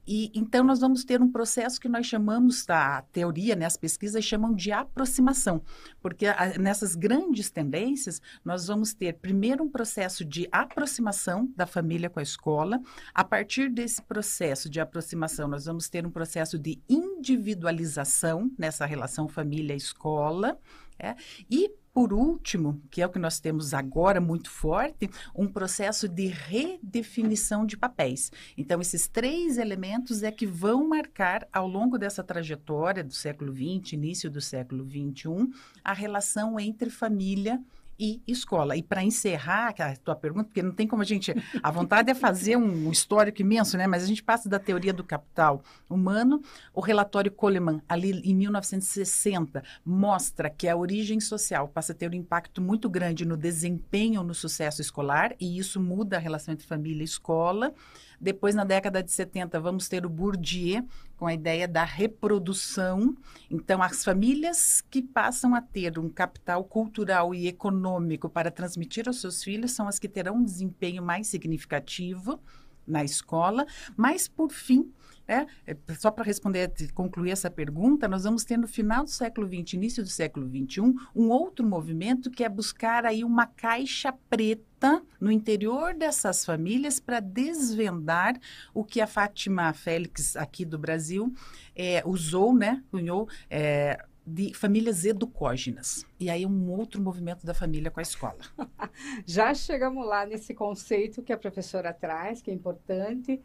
E 0.05 0.31
então 0.33 0.63
nós 0.63 0.79
vamos 0.79 1.05
ter 1.05 1.21
um 1.21 1.31
processo 1.31 1.79
que 1.79 1.87
nós 1.87 2.05
chamamos, 2.05 2.67
a 2.69 3.03
teoria, 3.11 3.55
né, 3.55 3.65
as 3.65 3.77
pesquisas 3.77 4.23
chamam 4.25 4.53
de 4.53 4.71
aproximação, 4.71 5.61
porque 6.01 6.25
a, 6.25 6.57
nessas 6.57 6.95
grandes 6.95 7.49
tendências 7.49 8.21
nós 8.43 8.67
vamos 8.67 8.93
ter 8.93 9.13
primeiro 9.13 9.63
um 9.63 9.69
processo 9.69 10.25
de 10.25 10.47
aproximação 10.51 11.49
da 11.55 11.65
família 11.65 12.09
com 12.09 12.19
a 12.19 12.23
escola. 12.23 12.81
A 13.13 13.23
partir 13.23 13.69
desse 13.69 14.01
processo 14.01 14.69
de 14.69 14.79
aproximação, 14.79 15.47
nós 15.47 15.65
vamos 15.65 15.87
ter 15.87 16.05
um 16.05 16.11
processo 16.11 16.57
de 16.57 16.81
individualização 16.89 18.51
nessa 18.57 18.85
relação 18.85 19.27
família-escola. 19.27 20.57
É, 20.99 21.15
e 21.49 21.71
por 21.93 22.11
último, 22.11 22.81
que 22.89 23.01
é 23.01 23.05
o 23.05 23.09
que 23.09 23.19
nós 23.19 23.39
temos 23.39 23.73
agora 23.73 24.19
muito 24.19 24.49
forte, 24.49 25.09
um 25.35 25.47
processo 25.47 26.07
de 26.07 26.25
redefinição 26.25 27.65
de 27.65 27.77
papéis. 27.77 28.31
Então, 28.57 28.81
esses 28.81 29.07
três 29.07 29.59
elementos 29.59 30.23
é 30.23 30.31
que 30.31 30.47
vão 30.47 30.87
marcar, 30.87 31.47
ao 31.53 31.67
longo 31.67 31.99
dessa 31.99 32.23
trajetória 32.23 33.03
do 33.03 33.13
século 33.13 33.53
XX, 33.53 33.93
início 33.93 34.29
do 34.29 34.41
século 34.41 34.83
XXI, 34.83 35.53
a 35.83 35.93
relação 35.93 36.59
entre 36.59 36.89
família 36.89 37.61
e 37.61 37.82
escola. 38.27 38.75
E 38.75 38.83
para 38.83 39.03
encerrar 39.03 39.73
a 39.79 39.95
tua 39.95 40.15
pergunta, 40.15 40.45
porque 40.45 40.61
não 40.61 40.71
tem 40.71 40.87
como 40.87 41.01
a 41.01 41.05
gente. 41.05 41.33
A 41.61 41.71
vontade 41.71 42.09
é 42.09 42.13
fazer 42.13 42.55
um 42.55 42.91
histórico 42.91 43.41
imenso, 43.41 43.77
né? 43.77 43.87
Mas 43.87 44.03
a 44.03 44.07
gente 44.07 44.23
passa 44.23 44.49
da 44.49 44.59
teoria 44.59 44.93
do 44.93 45.03
capital 45.03 45.61
humano. 45.89 46.41
O 46.73 46.81
relatório 46.81 47.31
Coleman, 47.31 47.81
ali 47.87 48.11
em 48.23 48.35
1960, 48.35 49.63
mostra 49.85 50.49
que 50.49 50.67
a 50.67 50.75
origem 50.75 51.19
social 51.19 51.67
passa 51.67 51.93
a 51.93 51.95
ter 51.95 52.09
um 52.09 52.15
impacto 52.15 52.61
muito 52.61 52.89
grande 52.89 53.25
no 53.25 53.37
desempenho 53.37 54.23
no 54.23 54.33
sucesso 54.33 54.81
escolar, 54.81 55.33
e 55.39 55.57
isso 55.57 55.79
muda 55.79 56.17
a 56.17 56.19
relação 56.19 56.53
entre 56.53 56.67
família 56.67 57.01
e 57.01 57.05
escola. 57.05 57.73
Depois, 58.19 58.55
na 58.55 58.63
década 58.63 59.03
de 59.03 59.11
70, 59.11 59.59
vamos 59.59 59.89
ter 59.89 60.05
o 60.05 60.09
Bourdieu, 60.09 60.85
com 61.23 61.27
a 61.27 61.33
ideia 61.33 61.69
da 61.69 61.85
reprodução. 61.85 63.15
Então, 63.49 63.81
as 63.81 64.03
famílias 64.03 64.81
que 64.81 65.01
passam 65.01 65.55
a 65.55 65.61
ter 65.61 65.97
um 65.97 66.09
capital 66.09 66.65
cultural 66.65 67.33
e 67.33 67.47
econômico 67.47 68.27
para 68.27 68.51
transmitir 68.51 69.07
aos 69.07 69.21
seus 69.21 69.41
filhos 69.41 69.71
são 69.71 69.87
as 69.87 69.97
que 69.97 70.09
terão 70.09 70.35
um 70.35 70.43
desempenho 70.43 71.01
mais 71.01 71.27
significativo 71.27 72.41
na 72.85 73.03
escola. 73.03 73.65
Mas, 73.95 74.27
por 74.27 74.51
fim, 74.51 74.91
é, 75.27 75.45
é, 75.65 75.77
só 75.97 76.11
para 76.11 76.23
responder, 76.23 76.71
concluir 76.93 77.31
essa 77.31 77.49
pergunta, 77.49 78.07
nós 78.07 78.23
vamos 78.23 78.43
ter 78.43 78.57
no 78.57 78.67
final 78.67 79.03
do 79.05 79.09
século 79.09 79.47
XX, 79.47 79.73
início 79.73 80.03
do 80.03 80.09
século 80.09 80.47
XXI, 80.47 80.93
um 81.15 81.29
outro 81.29 81.65
movimento 81.65 82.29
que 82.29 82.43
é 82.43 82.49
buscar 82.49 83.05
aí 83.05 83.23
uma 83.23 83.45
caixa 83.47 84.13
preta 84.29 85.01
no 85.21 85.31
interior 85.31 85.93
dessas 85.93 86.43
famílias 86.43 86.99
para 86.99 87.21
desvendar 87.21 88.37
o 88.73 88.83
que 88.83 88.99
a 88.99 89.07
Fátima 89.07 89.71
Félix 89.71 90.35
aqui 90.35 90.65
do 90.65 90.77
Brasil 90.77 91.33
é, 91.73 92.03
usou, 92.05 92.53
né, 92.53 92.83
cunhou, 92.91 93.29
é, 93.49 94.03
de 94.25 94.53
famílias 94.53 95.03
educógenas. 95.03 96.05
E 96.19 96.29
aí 96.29 96.45
um 96.45 96.71
outro 96.71 97.01
movimento 97.01 97.45
da 97.45 97.53
família 97.53 97.91
com 97.91 97.99
a 97.99 98.03
escola. 98.03 98.39
Já 99.25 99.53
chegamos 99.53 100.05
lá 100.07 100.25
nesse 100.25 100.53
conceito 100.53 101.21
que 101.21 101.33
a 101.33 101.37
professora 101.37 101.93
traz, 101.93 102.41
que 102.41 102.49
é 102.49 102.53
importante, 102.53 103.41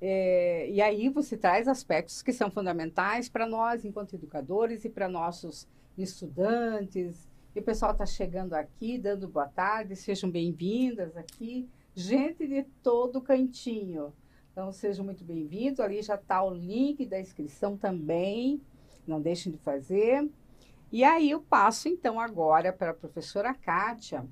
é, 0.00 0.70
e 0.70 0.80
aí 0.80 1.08
você 1.08 1.36
traz 1.36 1.68
aspectos 1.68 2.22
que 2.22 2.32
são 2.32 2.50
fundamentais 2.50 3.28
para 3.28 3.46
nós, 3.46 3.84
enquanto 3.84 4.14
educadores, 4.14 4.84
e 4.84 4.88
para 4.88 5.08
nossos 5.08 5.68
estudantes. 5.98 7.28
E 7.54 7.60
o 7.60 7.62
pessoal 7.62 7.92
está 7.92 8.06
chegando 8.06 8.54
aqui, 8.54 8.96
dando 8.96 9.28
boa 9.28 9.48
tarde, 9.48 9.94
sejam 9.96 10.30
bem-vindas 10.30 11.16
aqui. 11.16 11.68
Gente 11.94 12.46
de 12.46 12.62
todo 12.82 13.20
cantinho. 13.20 14.12
Então, 14.52 14.72
sejam 14.72 15.04
muito 15.04 15.24
bem-vindos. 15.24 15.80
Ali 15.80 16.00
já 16.02 16.14
está 16.14 16.42
o 16.42 16.54
link 16.54 17.04
da 17.04 17.20
inscrição 17.20 17.76
também. 17.76 18.60
Não 19.10 19.20
deixem 19.20 19.50
de 19.50 19.58
fazer. 19.58 20.30
E 20.92 21.02
aí 21.02 21.30
eu 21.30 21.40
passo, 21.40 21.88
então, 21.88 22.18
agora 22.20 22.72
para 22.72 22.92
a 22.92 22.94
professora 22.94 23.52
Kátia 23.52 24.24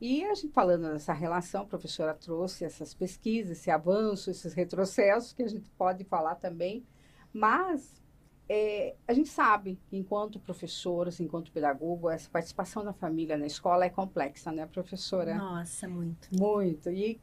E 0.00 0.24
a 0.24 0.34
gente 0.34 0.52
falando 0.52 0.90
dessa 0.90 1.12
relação, 1.12 1.62
a 1.62 1.66
professora 1.66 2.14
trouxe 2.14 2.64
essas 2.64 2.94
pesquisas, 2.94 3.58
esse 3.58 3.70
avanço, 3.70 4.30
esses 4.30 4.54
retrocessos 4.54 5.32
que 5.32 5.42
a 5.42 5.48
gente 5.48 5.70
pode 5.70 6.04
falar 6.04 6.34
também, 6.36 6.84
mas 7.32 8.02
é, 8.48 8.94
a 9.08 9.12
gente 9.12 9.28
sabe 9.28 9.78
enquanto 9.90 10.38
professores, 10.38 11.20
enquanto 11.20 11.52
pedagogo, 11.52 12.10
essa 12.10 12.28
participação 12.30 12.84
da 12.84 12.92
família 12.92 13.36
na 13.36 13.46
escola 13.46 13.86
é 13.86 13.90
complexa, 13.90 14.52
né, 14.52 14.66
professora? 14.66 15.34
Nossa, 15.34 15.88
muito. 15.88 16.28
Muito. 16.38 16.90
E 16.90 17.20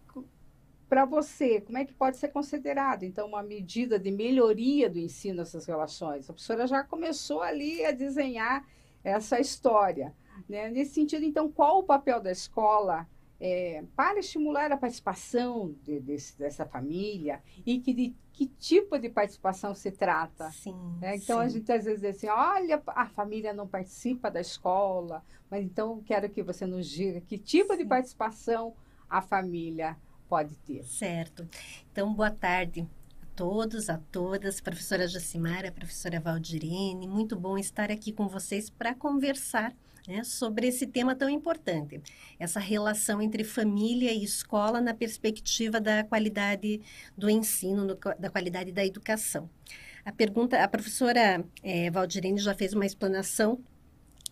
para 0.92 1.06
você, 1.06 1.62
como 1.62 1.78
é 1.78 1.86
que 1.86 1.94
pode 1.94 2.18
ser 2.18 2.28
considerado, 2.28 3.04
então, 3.04 3.26
uma 3.26 3.42
medida 3.42 3.98
de 3.98 4.12
melhoria 4.12 4.90
do 4.90 5.00
ensino 5.00 5.38
dessas 5.38 5.66
relações? 5.66 6.30
A 6.30 6.34
professora 6.34 6.68
já 6.68 6.84
começou 6.84 7.42
ali 7.42 7.86
a 7.86 7.92
desenhar 7.92 8.68
essa 9.02 9.40
história. 9.40 10.14
Né? 10.50 10.70
Nesse 10.70 10.96
sentido, 10.96 11.24
então, 11.24 11.50
qual 11.50 11.80
o 11.80 11.84
papel 11.84 12.20
da 12.20 12.30
escola 12.30 13.08
é, 13.40 13.86
para 13.96 14.20
estimular 14.20 14.70
a 14.70 14.76
participação 14.76 15.74
de, 15.82 15.98
de, 16.02 16.18
dessa 16.38 16.66
família 16.66 17.42
e 17.66 17.80
que, 17.80 17.94
de 17.94 18.14
que 18.34 18.48
tipo 18.48 19.00
de 19.00 19.08
participação 19.08 19.74
se 19.74 19.92
trata? 19.92 20.52
Sim, 20.52 20.76
né? 21.00 21.16
Então, 21.16 21.40
sim. 21.40 21.46
a 21.46 21.48
gente 21.48 21.72
às 21.72 21.86
vezes 21.86 22.02
diz 22.02 22.18
assim, 22.18 22.28
olha, 22.28 22.84
a 22.88 23.06
família 23.08 23.54
não 23.54 23.66
participa 23.66 24.30
da 24.30 24.42
escola, 24.42 25.24
mas 25.50 25.64
então 25.64 26.04
quero 26.04 26.30
que 26.30 26.44
você 26.44 26.66
nos 26.66 26.86
diga 26.86 27.22
que 27.22 27.38
tipo 27.38 27.72
sim. 27.72 27.80
de 27.80 27.86
participação 27.86 28.76
a 29.10 29.22
família 29.22 29.96
pode 30.32 30.56
ter. 30.60 30.86
Certo. 30.86 31.46
Então, 31.92 32.14
boa 32.14 32.32
tarde 32.32 32.88
a 33.22 33.26
todos, 33.36 33.90
a 33.90 33.98
todas, 33.98 34.62
professora 34.62 35.06
Jacimara, 35.06 35.74
professora 35.74 36.22
Valdirene, 36.22 37.06
muito 37.06 37.36
bom 37.36 37.58
estar 37.58 37.92
aqui 37.92 38.14
com 38.14 38.30
vocês 38.30 38.70
para 38.70 38.96
conversar 38.96 39.76
né, 40.08 40.24
sobre 40.24 40.68
esse 40.68 40.88
tema 40.88 41.14
tão 41.14 41.30
importante, 41.30 42.02
essa 42.40 42.62
relação 42.62 43.22
entre 43.22 43.44
família 43.44 44.14
e 44.14 44.24
escola 44.24 44.80
na 44.80 44.94
perspectiva 44.94 45.82
da 45.82 46.02
qualidade 46.06 46.80
do 47.18 47.30
ensino, 47.30 47.84
no, 47.84 47.96
da 48.18 48.30
qualidade 48.30 48.72
da 48.72 48.86
educação. 48.86 49.50
A 50.06 50.14
pergunta, 50.14 50.64
a 50.64 50.68
professora 50.68 51.44
é, 51.62 51.92
Valdirene 51.92 52.40
já 52.40 52.56
fez 52.56 52.74
uma 52.74 52.86
explanação 52.86 53.62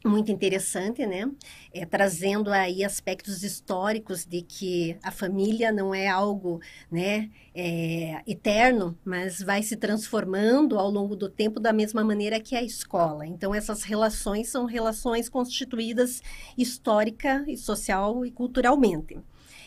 muito 0.06 0.32
interessante, 0.32 1.06
né? 1.06 1.30
É, 1.74 1.86
trazendo 1.86 2.52
aí 2.52 2.84
aspectos 2.84 3.44
históricos 3.44 4.26
de 4.26 4.42
que 4.42 4.98
a 5.04 5.12
família 5.12 5.72
não 5.72 5.94
é 5.94 6.08
algo, 6.08 6.62
né, 6.92 7.30
é, 7.54 8.22
eterno, 8.26 8.98
mas 9.04 9.42
vai 9.42 9.62
se 9.62 9.76
transformando 9.76 10.80
ao 10.80 10.90
longo 10.90 11.16
do 11.16 11.28
tempo 11.28 11.60
da 11.60 11.74
mesma 11.74 12.04
maneira 12.04 12.40
que 12.40 12.56
a 12.56 12.64
escola. 12.64 13.26
Então 13.26 13.54
essas 13.54 13.84
relações 13.84 14.50
são 14.50 14.66
relações 14.66 15.28
constituídas 15.28 16.22
histórica 16.58 17.44
e 17.48 17.58
social 17.58 18.26
e 18.26 18.32
culturalmente. 18.32 19.18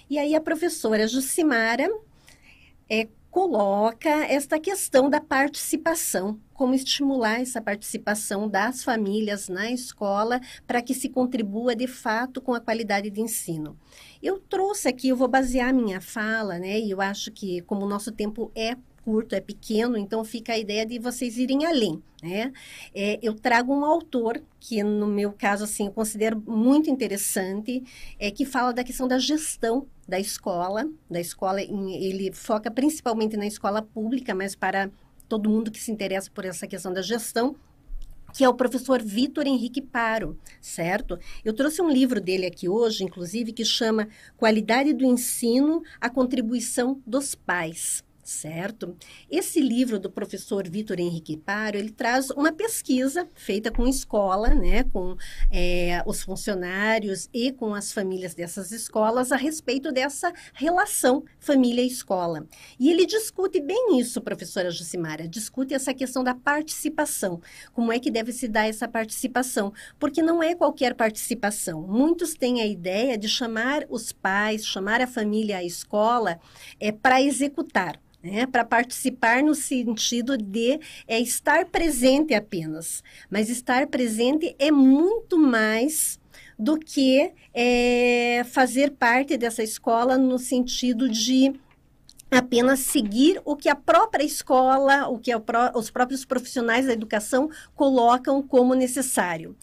E 0.08 0.18
aí 0.18 0.34
a 0.34 0.40
professora 0.40 1.06
Jucimara 1.06 1.88
é, 2.88 3.08
coloca 3.30 4.10
esta 4.10 4.60
questão 4.60 5.08
da 5.08 5.20
participação, 5.20 6.38
como 6.62 6.74
estimular 6.74 7.40
essa 7.40 7.60
participação 7.60 8.48
das 8.48 8.84
famílias 8.84 9.48
na 9.48 9.72
escola 9.72 10.40
para 10.64 10.80
que 10.80 10.94
se 10.94 11.08
contribua 11.08 11.74
de 11.74 11.88
fato 11.88 12.40
com 12.40 12.54
a 12.54 12.60
qualidade 12.60 13.10
de 13.10 13.20
ensino. 13.20 13.76
Eu 14.22 14.38
trouxe 14.38 14.86
aqui, 14.86 15.08
eu 15.08 15.16
vou 15.16 15.26
basear 15.26 15.74
minha 15.74 16.00
fala, 16.00 16.60
né? 16.60 16.78
E 16.78 16.92
eu 16.92 17.00
acho 17.00 17.32
que 17.32 17.62
como 17.62 17.84
o 17.84 17.88
nosso 17.88 18.12
tempo 18.12 18.52
é 18.54 18.76
curto, 19.04 19.34
é 19.34 19.40
pequeno, 19.40 19.96
então 19.96 20.22
fica 20.22 20.52
a 20.52 20.58
ideia 20.58 20.86
de 20.86 21.00
vocês 21.00 21.36
irem 21.36 21.66
além, 21.66 22.00
né? 22.22 22.52
É, 22.94 23.18
eu 23.20 23.34
trago 23.34 23.74
um 23.74 23.84
autor 23.84 24.40
que, 24.60 24.80
no 24.84 25.08
meu 25.08 25.32
caso, 25.32 25.64
assim, 25.64 25.86
eu 25.86 25.92
considero 25.92 26.40
muito 26.46 26.88
interessante, 26.88 27.82
é, 28.20 28.30
que 28.30 28.44
fala 28.44 28.72
da 28.72 28.84
questão 28.84 29.08
da 29.08 29.18
gestão 29.18 29.88
da 30.06 30.20
escola, 30.20 30.88
da 31.10 31.18
escola, 31.18 31.60
ele 31.60 32.30
foca 32.32 32.70
principalmente 32.70 33.36
na 33.36 33.46
escola 33.48 33.82
pública, 33.82 34.32
mas 34.32 34.54
para 34.54 34.88
todo 35.32 35.48
mundo 35.48 35.70
que 35.70 35.80
se 35.80 35.90
interessa 35.90 36.30
por 36.30 36.44
essa 36.44 36.66
questão 36.66 36.92
da 36.92 37.00
gestão, 37.00 37.56
que 38.34 38.44
é 38.44 38.48
o 38.50 38.52
professor 38.52 39.00
Vitor 39.02 39.46
Henrique 39.46 39.80
Paro, 39.80 40.38
certo? 40.60 41.18
Eu 41.42 41.54
trouxe 41.54 41.80
um 41.80 41.88
livro 41.88 42.20
dele 42.20 42.44
aqui 42.44 42.68
hoje, 42.68 43.02
inclusive, 43.02 43.50
que 43.50 43.64
chama 43.64 44.08
Qualidade 44.36 44.92
do 44.92 45.06
Ensino, 45.06 45.82
a 45.98 46.10
Contribuição 46.10 47.00
dos 47.06 47.34
Pais 47.34 48.04
certo? 48.22 48.96
Esse 49.30 49.60
livro 49.60 49.98
do 49.98 50.10
professor 50.10 50.68
Vitor 50.68 51.00
Henrique 51.00 51.36
Paro, 51.36 51.76
ele 51.76 51.90
traz 51.90 52.30
uma 52.30 52.52
pesquisa 52.52 53.28
feita 53.34 53.70
com 53.70 53.86
escola, 53.86 54.54
né, 54.54 54.84
com 54.84 55.16
é, 55.50 56.02
os 56.06 56.22
funcionários 56.22 57.28
e 57.32 57.52
com 57.52 57.74
as 57.74 57.92
famílias 57.92 58.34
dessas 58.34 58.70
escolas 58.70 59.32
a 59.32 59.36
respeito 59.36 59.90
dessa 59.90 60.32
relação 60.54 61.24
família-escola. 61.40 62.46
E 62.78 62.90
ele 62.90 63.06
discute 63.06 63.60
bem 63.60 63.98
isso, 63.98 64.20
professora 64.20 64.70
Jucimara, 64.70 65.26
discute 65.26 65.74
essa 65.74 65.92
questão 65.92 66.22
da 66.22 66.34
participação, 66.34 67.40
como 67.72 67.92
é 67.92 67.98
que 67.98 68.10
deve 68.10 68.32
se 68.32 68.46
dar 68.46 68.68
essa 68.68 68.86
participação, 68.86 69.72
porque 69.98 70.22
não 70.22 70.42
é 70.42 70.54
qualquer 70.54 70.94
participação. 70.94 71.82
Muitos 71.82 72.34
têm 72.34 72.60
a 72.60 72.66
ideia 72.66 73.18
de 73.18 73.28
chamar 73.28 73.84
os 73.88 74.12
pais, 74.12 74.64
chamar 74.64 75.00
a 75.00 75.06
família 75.06 75.58
à 75.58 75.64
escola 75.64 76.38
é, 76.78 76.92
para 76.92 77.20
executar 77.20 78.00
né, 78.22 78.46
para 78.46 78.64
participar 78.64 79.42
no 79.42 79.54
sentido 79.54 80.36
de 80.38 80.78
é, 81.08 81.18
estar 81.20 81.66
presente 81.66 82.34
apenas. 82.34 83.02
Mas 83.30 83.48
estar 83.48 83.86
presente 83.88 84.54
é 84.58 84.70
muito 84.70 85.38
mais 85.38 86.20
do 86.58 86.78
que 86.78 87.32
é, 87.52 88.44
fazer 88.50 88.92
parte 88.92 89.36
dessa 89.36 89.62
escola 89.62 90.16
no 90.16 90.38
sentido 90.38 91.08
de 91.08 91.52
apenas 92.30 92.80
seguir 92.80 93.40
o 93.44 93.56
que 93.56 93.68
a 93.68 93.74
própria 93.74 94.24
escola, 94.24 95.08
o 95.08 95.18
que 95.18 95.32
os 95.74 95.90
próprios 95.90 96.24
profissionais 96.24 96.86
da 96.86 96.92
educação 96.92 97.50
colocam 97.74 98.42
como 98.42 98.74
necessário. 98.74 99.56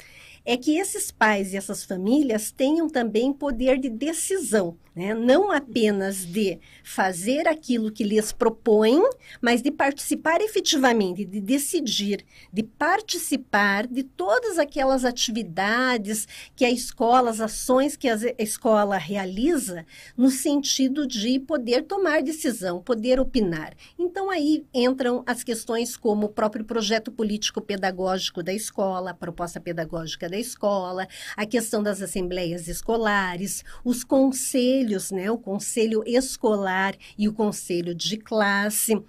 É 0.46 0.56
que 0.56 0.78
esses 0.78 1.12
pais 1.12 1.54
e 1.54 1.58
essas 1.58 1.84
famílias 1.84 2.52
tenham 2.52 2.88
também 2.88 3.34
poder 3.34 3.78
de 3.80 3.90
decisão 3.90 4.78
né? 4.96 5.14
não 5.14 5.52
apenas 5.52 6.26
de 6.26 6.60
fazer 6.84 7.48
aquilo 7.48 7.92
que 7.92 8.04
lhes 8.04 8.32
propõem, 8.32 9.02
mas 9.42 9.62
de 9.62 9.72
participar 9.72 10.42
efetivamente, 10.42 11.26
de 11.26 11.40
decidir, 11.40 12.26
de 12.52 12.64
participar 12.64 13.88
de 13.88 14.04
todas 14.04 14.58
aquelas 14.58 15.06
atividades 15.06 16.28
que 16.56 16.66
a 16.66 16.72
escola, 16.72 17.30
as 17.30 17.40
ações 17.40 17.96
que 17.96 18.10
a 18.10 18.18
escola 18.38 18.98
realiza, 18.98 19.86
no 20.18 20.30
sentido 20.30 21.06
de 21.06 21.40
poder 21.40 21.84
tomar 21.84 22.22
decisão, 22.22 22.82
poder 22.82 23.20
opinar. 23.20 23.74
Então, 23.98 24.30
aí 24.30 24.66
entram 24.74 25.24
as 25.26 25.44
questões 25.44 25.96
como 25.96 26.28
o 26.28 26.30
próprio 26.30 26.66
projeto 26.66 27.12
político-pedagógico 27.12 28.42
da 28.42 28.54
escola, 28.54 29.12
a 29.12 29.14
proposta 29.14 29.60
pedagógica 29.60 30.28
da 30.28 30.38
escola, 30.38 31.08
a 31.36 31.46
questão 31.46 31.84
das 31.84 32.02
assembleias 32.02 32.68
escolares, 32.68 33.64
os 33.84 34.04
conselhos 34.04 34.79
conselhos, 34.80 35.12
né? 35.12 35.30
O 35.30 35.38
conselho 35.38 36.04
escolar 36.06 36.96
e 37.18 37.28
o 37.28 37.34
conselho 37.34 37.94
de 37.94 38.18
classe 38.18 39.02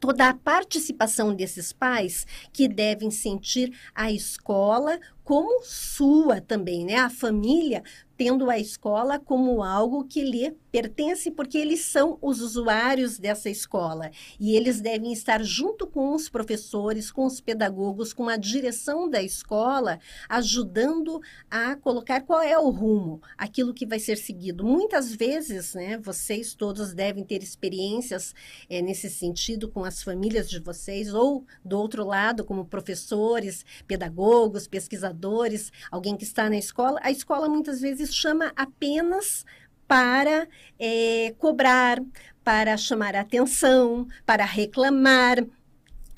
toda 0.00 0.28
a 0.28 0.34
participação 0.34 1.34
desses 1.34 1.72
pais 1.72 2.24
que 2.52 2.68
devem 2.68 3.10
sentir 3.10 3.76
a 3.92 4.12
escola 4.12 5.00
como 5.28 5.62
sua 5.62 6.40
também, 6.40 6.86
né? 6.86 6.96
A 6.96 7.10
família 7.10 7.82
tendo 8.18 8.50
a 8.50 8.58
escola 8.58 9.16
como 9.16 9.62
algo 9.62 10.04
que 10.04 10.22
lhe 10.22 10.50
pertence, 10.72 11.30
porque 11.30 11.56
eles 11.56 11.82
são 11.82 12.18
os 12.20 12.40
usuários 12.40 13.16
dessa 13.16 13.48
escola 13.48 14.10
e 14.40 14.56
eles 14.56 14.80
devem 14.80 15.12
estar 15.12 15.42
junto 15.44 15.86
com 15.86 16.12
os 16.12 16.28
professores, 16.28 17.12
com 17.12 17.24
os 17.24 17.40
pedagogos, 17.40 18.12
com 18.12 18.28
a 18.28 18.36
direção 18.36 19.08
da 19.08 19.22
escola, 19.22 20.00
ajudando 20.28 21.20
a 21.48 21.76
colocar 21.76 22.22
qual 22.22 22.42
é 22.42 22.58
o 22.58 22.70
rumo, 22.70 23.22
aquilo 23.36 23.72
que 23.72 23.86
vai 23.86 24.00
ser 24.00 24.16
seguido. 24.16 24.64
Muitas 24.64 25.14
vezes, 25.14 25.74
né, 25.74 25.96
vocês 25.98 26.54
todos 26.54 26.92
devem 26.92 27.22
ter 27.22 27.40
experiências 27.40 28.34
é, 28.68 28.82
nesse 28.82 29.08
sentido 29.08 29.68
com 29.68 29.84
as 29.84 30.02
famílias 30.02 30.50
de 30.50 30.58
vocês, 30.58 31.14
ou 31.14 31.46
do 31.64 31.78
outro 31.78 32.04
lado, 32.04 32.44
como 32.44 32.64
professores, 32.64 33.64
pedagogos, 33.86 34.66
pesquisadores, 34.66 35.17
alguém 35.90 36.16
que 36.16 36.24
está 36.24 36.48
na 36.48 36.56
escola. 36.56 37.00
A 37.02 37.10
escola 37.10 37.48
muitas 37.48 37.80
vezes 37.80 38.14
chama 38.14 38.52
apenas 38.56 39.44
para 39.86 40.46
é, 40.78 41.34
cobrar, 41.38 42.02
para 42.44 42.76
chamar 42.76 43.16
atenção, 43.16 44.06
para 44.24 44.44
reclamar. 44.44 45.44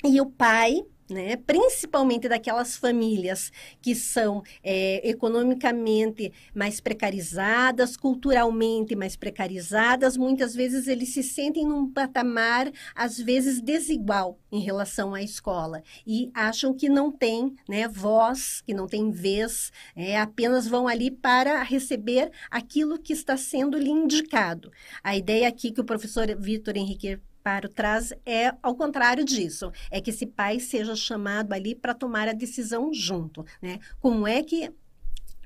E 0.03 0.19
o 0.19 0.25
pai 0.25 0.83
né? 1.11 1.35
principalmente 1.35 2.27
daquelas 2.27 2.75
famílias 2.75 3.51
que 3.81 3.93
são 3.93 4.43
é, 4.63 5.07
economicamente 5.09 6.31
mais 6.53 6.79
precarizadas, 6.79 7.97
culturalmente 7.97 8.95
mais 8.95 9.15
precarizadas, 9.15 10.17
muitas 10.17 10.55
vezes 10.55 10.87
eles 10.87 11.13
se 11.13 11.23
sentem 11.23 11.67
num 11.67 11.91
patamar, 11.91 12.71
às 12.95 13.17
vezes, 13.17 13.61
desigual 13.61 14.39
em 14.51 14.59
relação 14.59 15.13
à 15.13 15.21
escola 15.21 15.81
e 16.05 16.29
acham 16.33 16.73
que 16.73 16.89
não 16.89 17.11
tem 17.11 17.55
né, 17.67 17.87
voz, 17.87 18.61
que 18.61 18.73
não 18.73 18.87
tem 18.87 19.11
vez, 19.11 19.71
é, 19.95 20.19
apenas 20.19 20.67
vão 20.67 20.87
ali 20.87 21.11
para 21.11 21.61
receber 21.63 22.31
aquilo 22.49 22.99
que 22.99 23.13
está 23.13 23.37
sendo 23.37 23.77
lhe 23.77 23.89
indicado. 23.89 24.71
A 25.03 25.15
ideia 25.15 25.47
aqui 25.47 25.71
que 25.71 25.81
o 25.81 25.85
professor 25.85 26.27
Vitor 26.37 26.75
Henrique 26.75 27.19
para 27.43 27.69
traz 27.69 28.13
é 28.25 28.53
ao 28.61 28.75
contrário 28.75 29.23
disso, 29.23 29.71
é 29.89 29.99
que 30.01 30.09
esse 30.09 30.25
pai 30.25 30.59
seja 30.59 30.95
chamado 30.95 31.53
ali 31.53 31.75
para 31.75 31.93
tomar 31.93 32.27
a 32.27 32.33
decisão 32.33 32.93
junto, 32.93 33.45
né? 33.61 33.79
Como 33.99 34.27
é 34.27 34.43
que 34.43 34.71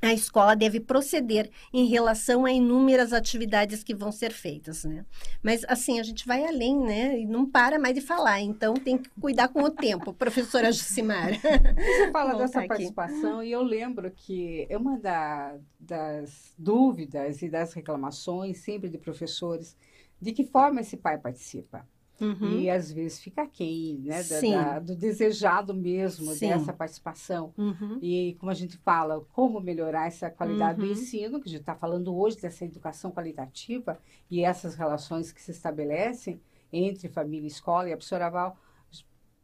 a 0.02 0.14
escola 0.14 0.56
deve 0.56 0.80
proceder 0.80 1.50
em 1.74 1.86
relação 1.88 2.46
a 2.46 2.52
inúmeras 2.52 3.14
atividades 3.14 3.84
que 3.84 3.96
vão 3.96 4.12
ser 4.12 4.32
feitas, 4.32 4.84
né? 4.84 5.06
Mas 5.42 5.66
assim, 5.68 6.00
a 6.00 6.04
gente 6.04 6.28
vai 6.28 6.46
além, 6.46 6.78
né? 6.78 7.20
E 7.20 7.26
não 7.26 7.50
para 7.50 7.80
mais 7.80 7.96
de 7.96 8.02
falar, 8.02 8.42
então 8.42 8.74
tem 8.76 8.98
que 8.98 9.10
cuidar 9.20 9.48
com 9.48 9.64
o 9.64 9.70
tempo, 9.70 10.14
professora 10.14 10.72
Jucimar. 10.72 11.32
Você 11.34 12.12
fala 12.12 12.36
dessa 12.36 12.66
participação 12.68 13.40
aqui. 13.40 13.50
e 13.50 13.52
eu 13.52 13.64
lembro 13.64 14.12
que 14.12 14.68
é 14.70 14.78
uma 14.78 14.98
da, 15.00 15.56
das 15.80 16.54
dúvidas 16.58 17.42
e 17.42 17.50
das 17.50 17.74
reclamações 17.74 18.60
sempre 18.60 18.90
de 18.90 18.98
professores 18.98 19.76
de 20.22 20.32
que 20.32 20.44
forma 20.44 20.82
esse 20.82 20.98
pai 20.98 21.18
participa. 21.18 21.86
Uhum. 22.20 22.60
E 22.60 22.70
às 22.70 22.92
vezes 22.92 23.20
fica 23.20 23.42
aquém, 23.42 24.00
né? 24.00 24.24
Da, 24.24 24.40
da, 24.40 24.80
do 24.80 24.96
desejado 24.96 25.74
mesmo 25.74 26.32
Sim. 26.34 26.48
dessa 26.50 26.72
participação. 26.72 27.54
Uhum. 27.58 28.00
E 28.02 28.38
como 28.40 28.50
a 28.50 28.56
gente 28.56 28.78
fala, 28.78 29.22
como 29.34 29.60
melhorar 29.60 30.08
essa 30.08 30.30
qualidade 30.30 30.80
uhum. 30.80 30.88
do 30.88 30.92
ensino, 30.94 31.42
que 31.42 31.50
a 31.50 31.52
gente 31.52 31.62
está 31.62 31.76
falando 31.76 32.16
hoje 32.16 32.38
dessa 32.38 32.64
educação 32.64 33.12
qualitativa 33.12 34.00
e 34.32 34.44
essas 34.44 34.76
relações 34.76 35.32
que 35.32 35.42
se 35.42 35.52
estabelecem 35.52 36.40
entre 36.72 37.10
família 37.10 37.48
e 37.48 37.52
escola. 37.52 37.90
E 37.90 37.94
a 37.94 37.98
professora 37.98 38.30
Val, 38.30 38.58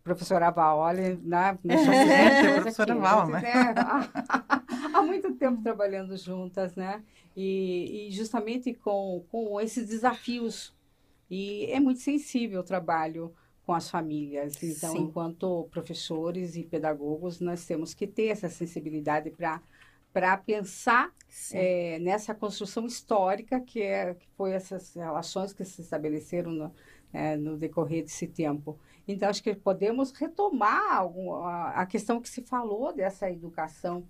professora 0.03 0.49
Val, 0.49 0.77
olha, 0.79 1.19
na 1.23 1.57
é, 1.67 2.53
professora 2.55 2.95
Val, 2.95 3.27
né? 3.27 3.41
né? 3.41 3.73
há 4.93 5.01
muito 5.01 5.33
tempo 5.33 5.61
trabalhando 5.61 6.15
juntas, 6.17 6.75
né? 6.75 7.03
E, 7.35 8.07
e 8.07 8.11
justamente 8.11 8.73
com, 8.73 9.23
com 9.31 9.59
esses 9.61 9.87
desafios 9.87 10.73
e 11.29 11.65
é 11.71 11.79
muito 11.79 12.01
sensível 12.01 12.59
o 12.59 12.63
trabalho 12.63 13.33
com 13.65 13.73
as 13.73 13.89
famílias. 13.89 14.61
Então, 14.61 14.91
Sim. 14.91 15.03
enquanto 15.03 15.65
professores 15.71 16.57
e 16.57 16.63
pedagogos, 16.63 17.39
nós 17.39 17.65
temos 17.65 17.93
que 17.93 18.05
ter 18.05 18.27
essa 18.27 18.49
sensibilidade 18.49 19.31
para 19.31 19.61
para 20.13 20.35
pensar 20.35 21.09
é, 21.53 21.97
nessa 21.99 22.35
construção 22.35 22.85
histórica 22.85 23.61
que, 23.61 23.81
é, 23.81 24.13
que 24.13 24.27
foi 24.35 24.51
essas 24.51 24.93
relações 24.93 25.53
que 25.53 25.63
se 25.63 25.81
estabeleceram 25.81 26.51
no, 26.51 26.75
é, 27.13 27.37
no 27.37 27.57
decorrer 27.57 28.03
desse 28.03 28.27
tempo. 28.27 28.77
Então, 29.07 29.29
acho 29.29 29.43
que 29.43 29.53
podemos 29.53 30.11
retomar 30.11 30.97
algum, 30.97 31.33
a, 31.33 31.69
a, 31.71 31.85
questão 31.85 32.21
que 32.21 32.29
se 32.29 32.41
falou 32.41 32.93
dessa 32.93 33.29
educação 33.29 34.03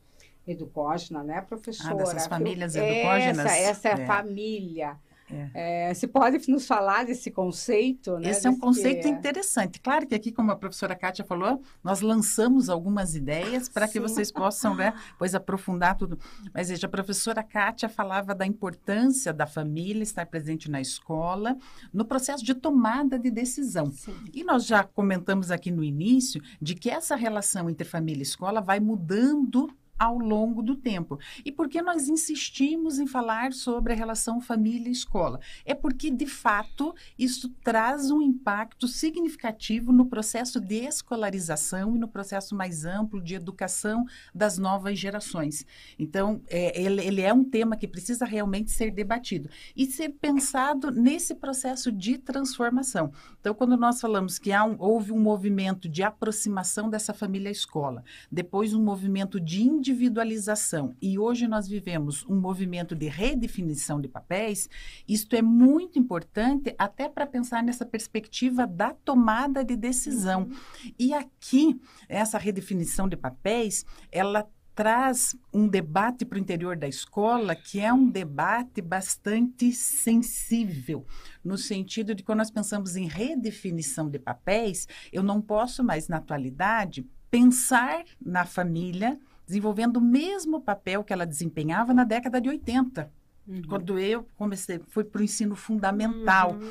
educógena, 0.48 1.24
né, 1.24 1.41
professora? 1.41 1.93
Ah, 1.93 1.98
dessas 1.98 2.27
famílias 2.27 2.75
educógenas. 2.75 3.45
Essa, 3.45 3.89
essa 3.89 3.89
é. 3.89 4.05
família 4.05 5.00
é. 5.33 5.89
É, 5.89 5.93
você 5.93 6.07
pode 6.07 6.50
nos 6.50 6.65
falar 6.65 7.05
desse 7.05 7.31
conceito? 7.31 8.17
Né? 8.17 8.29
Esse 8.29 8.47
é 8.47 8.50
um 8.50 8.59
conceito 8.59 9.03
que... 9.03 9.09
interessante. 9.09 9.79
Claro 9.79 10.07
que 10.07 10.15
aqui, 10.15 10.31
como 10.31 10.51
a 10.51 10.55
professora 10.55 10.95
Kátia 10.95 11.23
falou, 11.23 11.61
nós 11.83 12.01
lançamos 12.01 12.69
algumas 12.69 13.15
ideias 13.15 13.69
para 13.69 13.88
que 13.88 14.00
vocês 14.00 14.31
possam, 14.31 14.75
né, 14.75 14.93
pois 15.17 15.33
aprofundar 15.35 15.95
tudo. 15.95 16.19
Mas 16.53 16.69
veja, 16.69 16.88
a 16.88 16.89
professora 16.89 17.43
Kátia 17.43 17.89
falava 17.89 18.33
da 18.35 18.45
importância 18.45 19.33
da 19.33 19.47
família 19.47 20.03
estar 20.03 20.25
presente 20.25 20.69
na 20.69 20.81
escola, 20.81 21.57
no 21.93 22.05
processo 22.05 22.43
de 22.43 22.53
tomada 22.53 23.17
de 23.17 23.31
decisão. 23.31 23.91
Sim. 23.91 24.15
E 24.33 24.43
nós 24.43 24.65
já 24.65 24.83
comentamos 24.83 25.51
aqui 25.51 25.71
no 25.71 25.83
início 25.83 26.41
de 26.61 26.75
que 26.75 26.89
essa 26.89 27.15
relação 27.15 27.69
entre 27.69 27.88
família 27.88 28.21
e 28.21 28.23
escola 28.23 28.61
vai 28.61 28.79
mudando 28.79 29.69
ao 30.01 30.17
longo 30.17 30.63
do 30.63 30.75
tempo. 30.75 31.20
E 31.46 31.51
por 31.51 31.70
que 31.70 31.79
nós 31.79 32.10
insistimos 32.10 32.98
em 32.98 33.05
falar 33.05 33.53
sobre 33.53 33.93
a 33.93 33.96
relação 33.96 34.41
família-escola? 34.41 35.39
É 35.63 35.75
porque, 35.75 36.10
de 36.10 36.25
fato, 36.25 36.96
isso 37.20 37.50
traz 37.63 38.10
um 38.10 38.20
impacto 38.20 38.88
significativo 38.88 39.93
no 39.93 40.08
processo 40.08 40.60
de 40.60 40.77
escolarização 40.88 41.96
e 41.96 42.00
no 42.00 42.08
processo 42.08 42.55
mais 42.55 42.84
amplo 42.84 43.22
de 43.22 43.35
educação 43.35 44.03
das 44.33 44.57
novas 44.57 44.98
gerações. 44.98 45.68
Então, 46.00 46.42
é, 46.48 46.81
ele, 46.81 47.05
ele 47.05 47.22
é 47.22 47.31
um 47.31 47.44
tema 47.44 47.77
que 47.77 47.87
precisa 47.87 48.25
realmente 48.25 48.72
ser 48.72 48.90
debatido 48.90 49.51
e 49.75 49.85
ser 49.85 50.09
pensado 50.09 50.90
nesse 50.90 51.35
processo 51.35 51.92
de 51.92 52.18
transformação. 52.18 53.11
Então, 53.40 53.53
quando 53.53 53.77
nós 53.77 54.01
falamos 54.01 54.40
que 54.40 54.51
um, 54.51 54.75
houve 54.79 55.11
um 55.11 55.20
movimento 55.20 55.87
de 55.87 56.01
aproximação 56.01 56.90
dessa 56.90 57.14
família-escola, 57.14 58.03
depois 58.31 58.74
um 58.74 58.83
movimento 58.83 59.40
de 59.40 59.61
individualização, 59.61 59.91
individualização 59.92 60.96
e 61.01 61.20
hoje 61.20 61.48
nós 61.48 61.68
vivemos 61.68 62.25
um 62.27 62.40
movimento 62.40 62.96
de 62.96 63.08
redefinição 63.08 64.00
de 64.00 64.08
papéis, 64.08 64.70
isto 65.08 65.36
é 65.36 65.42
muito 65.42 66.00
importante 66.00 66.74
até 66.77 67.10
para 67.10 67.27
pensar 67.27 67.62
nessa 67.62 67.86
perspectiva 67.86 68.66
da 68.66 68.94
tomada 68.94 69.64
de 69.64 69.75
decisão. 69.75 70.44
Uhum. 70.44 70.94
E 70.98 71.14
aqui, 71.14 71.80
essa 72.08 72.38
redefinição 72.38 73.08
de 73.08 73.18
papéis, 73.18 73.86
ela 74.12 74.48
traz 74.74 75.36
um 75.54 75.68
debate 75.68 76.24
para 76.24 76.38
o 76.38 76.40
interior 76.40 76.77
da 76.77 76.88
escola 76.88 77.54
que 77.54 77.82
é 77.82 77.92
um 77.92 78.10
debate 78.10 78.82
bastante 78.82 79.74
sensível, 79.74 81.06
no 81.44 81.58
sentido 81.58 82.16
de 82.16 82.24
quando 82.24 82.38
nós 82.38 82.50
pensamos 82.50 82.96
em 82.96 83.06
redefinição 83.06 84.10
de 84.10 84.18
papéis, 84.18 84.88
eu 85.12 85.22
não 85.22 85.42
posso 85.42 85.84
mais, 85.84 86.08
na 86.08 86.18
atualidade, 86.18 87.06
pensar 87.30 88.06
na 88.20 88.46
família 88.46 89.20
desenvolvendo 89.51 89.98
o 89.98 90.01
mesmo 90.01 90.61
papel 90.61 91.03
que 91.03 91.11
ela 91.11 91.25
desempenhava 91.25 91.94
na 91.94 92.05
década 92.05 92.40
de 92.40 92.48
80. 92.48 93.11
Uhum. 93.48 93.62
Quando 93.68 93.98
eu 93.98 94.25
comecei, 94.38 94.80
foi 94.90 95.04
para 95.04 95.20
o 95.20 95.24
ensino 95.24 95.56
fundamental. 95.56 96.54
Uhum. 96.54 96.70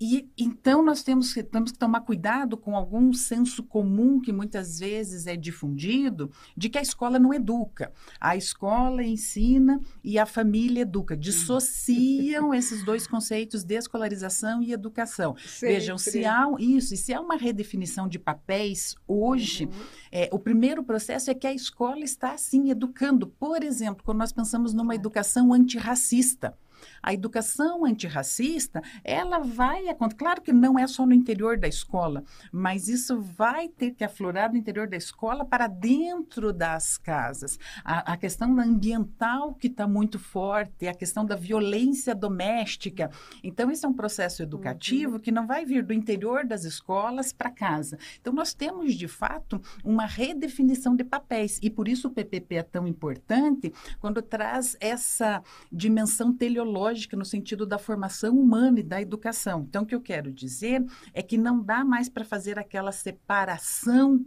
E 0.00 0.28
então 0.36 0.84
nós 0.84 1.02
temos 1.02 1.32
que, 1.32 1.42
temos 1.42 1.70
que 1.70 1.78
tomar 1.78 2.00
cuidado 2.00 2.56
com 2.56 2.76
algum 2.76 3.12
senso 3.12 3.62
comum 3.62 4.20
que 4.20 4.32
muitas 4.32 4.80
vezes 4.80 5.26
é 5.26 5.36
difundido 5.36 6.30
de 6.56 6.68
que 6.68 6.76
a 6.76 6.82
escola 6.82 7.18
não 7.18 7.32
educa. 7.32 7.92
A 8.20 8.36
escola 8.36 9.04
ensina 9.04 9.80
e 10.02 10.18
a 10.18 10.26
família 10.26 10.82
educa. 10.82 11.16
Dissociam 11.16 12.52
esses 12.52 12.84
dois 12.84 13.06
conceitos 13.06 13.62
de 13.62 13.76
escolarização 13.76 14.60
e 14.60 14.72
educação. 14.72 15.36
Sempre. 15.38 15.76
Vejam, 15.76 15.96
se 15.96 16.24
há 16.24 16.46
isso, 16.58 16.94
e 16.94 16.96
se 16.96 17.14
há 17.14 17.20
uma 17.20 17.36
redefinição 17.36 18.08
de 18.08 18.18
papéis 18.18 18.96
hoje, 19.06 19.66
uhum. 19.66 19.70
é, 20.10 20.28
o 20.32 20.38
primeiro 20.38 20.82
processo 20.82 21.30
é 21.30 21.34
que 21.34 21.46
a 21.46 21.54
escola 21.54 22.00
está, 22.00 22.36
sim, 22.36 22.70
educando. 22.70 23.28
Por 23.28 23.62
exemplo, 23.62 24.04
quando 24.04 24.18
nós 24.18 24.32
pensamos 24.32 24.74
numa 24.74 24.94
educação 24.94 25.52
antirracista, 25.52 26.07
racista. 26.08 26.56
A 27.02 27.12
educação 27.12 27.84
antirracista, 27.84 28.82
ela 29.04 29.38
vai 29.38 29.88
acontecer. 29.88 30.18
Claro 30.18 30.42
que 30.42 30.52
não 30.52 30.78
é 30.78 30.86
só 30.86 31.04
no 31.04 31.14
interior 31.14 31.58
da 31.58 31.68
escola, 31.68 32.24
mas 32.52 32.88
isso 32.88 33.20
vai 33.20 33.68
ter 33.68 33.92
que 33.92 34.04
aflorar 34.04 34.50
do 34.50 34.56
interior 34.56 34.88
da 34.88 34.96
escola 34.96 35.44
para 35.44 35.66
dentro 35.66 36.52
das 36.52 36.96
casas. 36.96 37.58
A, 37.84 38.12
a 38.12 38.16
questão 38.16 38.58
ambiental 38.58 39.54
que 39.54 39.66
está 39.66 39.86
muito 39.86 40.18
forte, 40.18 40.86
a 40.86 40.94
questão 40.94 41.24
da 41.24 41.36
violência 41.36 42.14
doméstica. 42.14 43.10
Então, 43.42 43.70
esse 43.70 43.84
é 43.84 43.88
um 43.88 43.92
processo 43.92 44.42
educativo 44.42 45.14
uhum. 45.14 45.20
que 45.20 45.32
não 45.32 45.46
vai 45.46 45.64
vir 45.64 45.84
do 45.84 45.92
interior 45.92 46.44
das 46.44 46.64
escolas 46.64 47.32
para 47.32 47.50
casa. 47.50 47.98
Então, 48.20 48.32
nós 48.32 48.54
temos, 48.54 48.94
de 48.94 49.08
fato, 49.08 49.60
uma 49.84 50.06
redefinição 50.06 50.94
de 50.94 51.04
papéis. 51.04 51.58
E 51.62 51.70
por 51.70 51.88
isso 51.88 52.08
o 52.08 52.10
PPP 52.10 52.56
é 52.56 52.62
tão 52.62 52.86
importante 52.86 53.72
quando 54.00 54.22
traz 54.22 54.76
essa 54.80 55.42
dimensão 55.70 56.32
teleológica 56.32 56.67
ideológica 56.68 57.16
no 57.16 57.24
sentido 57.24 57.66
da 57.66 57.78
formação 57.78 58.38
humana 58.38 58.80
e 58.80 58.82
da 58.82 59.00
educação. 59.00 59.64
Então, 59.68 59.82
o 59.82 59.86
que 59.86 59.94
eu 59.94 60.00
quero 60.00 60.30
dizer 60.30 60.84
é 61.14 61.22
que 61.22 61.38
não 61.38 61.62
dá 61.62 61.84
mais 61.84 62.08
para 62.08 62.24
fazer 62.24 62.58
aquela 62.58 62.92
separação 62.92 64.24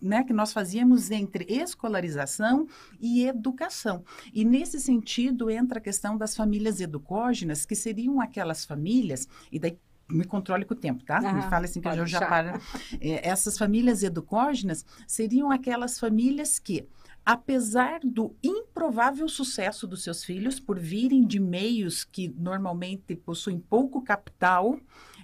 né, 0.00 0.22
que 0.22 0.32
nós 0.34 0.52
fazíamos 0.52 1.10
entre 1.10 1.46
escolarização 1.48 2.66
e 3.00 3.26
educação. 3.26 4.04
E 4.34 4.44
nesse 4.44 4.78
sentido 4.78 5.50
entra 5.50 5.78
a 5.78 5.82
questão 5.82 6.18
das 6.18 6.36
famílias 6.36 6.80
educógenas, 6.80 7.64
que 7.64 7.74
seriam 7.74 8.20
aquelas 8.20 8.66
famílias, 8.66 9.26
e 9.50 9.58
daí 9.58 9.78
me 10.10 10.24
controle 10.26 10.66
com 10.66 10.74
o 10.74 10.76
tempo, 10.76 11.02
tá? 11.02 11.20
me 11.32 11.40
fala 11.48 11.64
assim 11.64 11.80
que 11.80 11.88
eu 11.88 12.06
já 12.06 12.26
paro. 12.26 12.60
É, 13.00 13.26
essas 13.26 13.56
famílias 13.56 14.02
educógenas 14.02 14.84
seriam 15.06 15.50
aquelas 15.50 15.98
famílias 15.98 16.58
que 16.58 16.86
apesar 17.24 18.00
do 18.04 18.36
improvável 18.84 19.26
sucesso 19.28 19.86
dos 19.86 20.02
seus 20.02 20.22
filhos 20.22 20.60
por 20.60 20.78
virem 20.78 21.26
de 21.26 21.40
meios 21.40 22.04
que 22.04 22.28
normalmente 22.36 23.16
possuem 23.16 23.58
pouco 23.58 24.02
capital, 24.02 24.78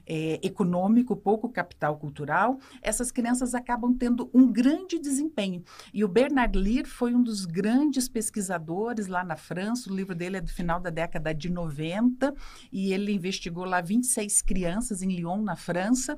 é, 0.06 0.40
econômico, 0.42 1.14
pouco 1.14 1.46
capital 1.46 1.98
cultural, 1.98 2.58
essas 2.80 3.12
crianças 3.12 3.54
acabam 3.54 3.94
tendo 3.94 4.30
um 4.32 4.50
grande 4.50 4.98
desempenho. 4.98 5.62
E 5.92 6.02
o 6.02 6.08
Bernard 6.08 6.58
Lear 6.58 6.86
foi 6.86 7.14
um 7.14 7.22
dos 7.22 7.44
grandes 7.44 8.08
pesquisadores 8.08 9.08
lá 9.08 9.22
na 9.22 9.36
França, 9.36 9.92
o 9.92 9.94
livro 9.94 10.14
dele 10.14 10.38
é 10.38 10.40
do 10.40 10.50
final 10.50 10.80
da 10.80 10.88
década 10.88 11.34
de 11.34 11.50
90, 11.50 12.34
e 12.72 12.94
ele 12.94 13.12
investigou 13.12 13.66
lá 13.66 13.82
26 13.82 14.40
crianças 14.40 15.02
em 15.02 15.08
Lyon, 15.08 15.42
na 15.42 15.54
França, 15.54 16.16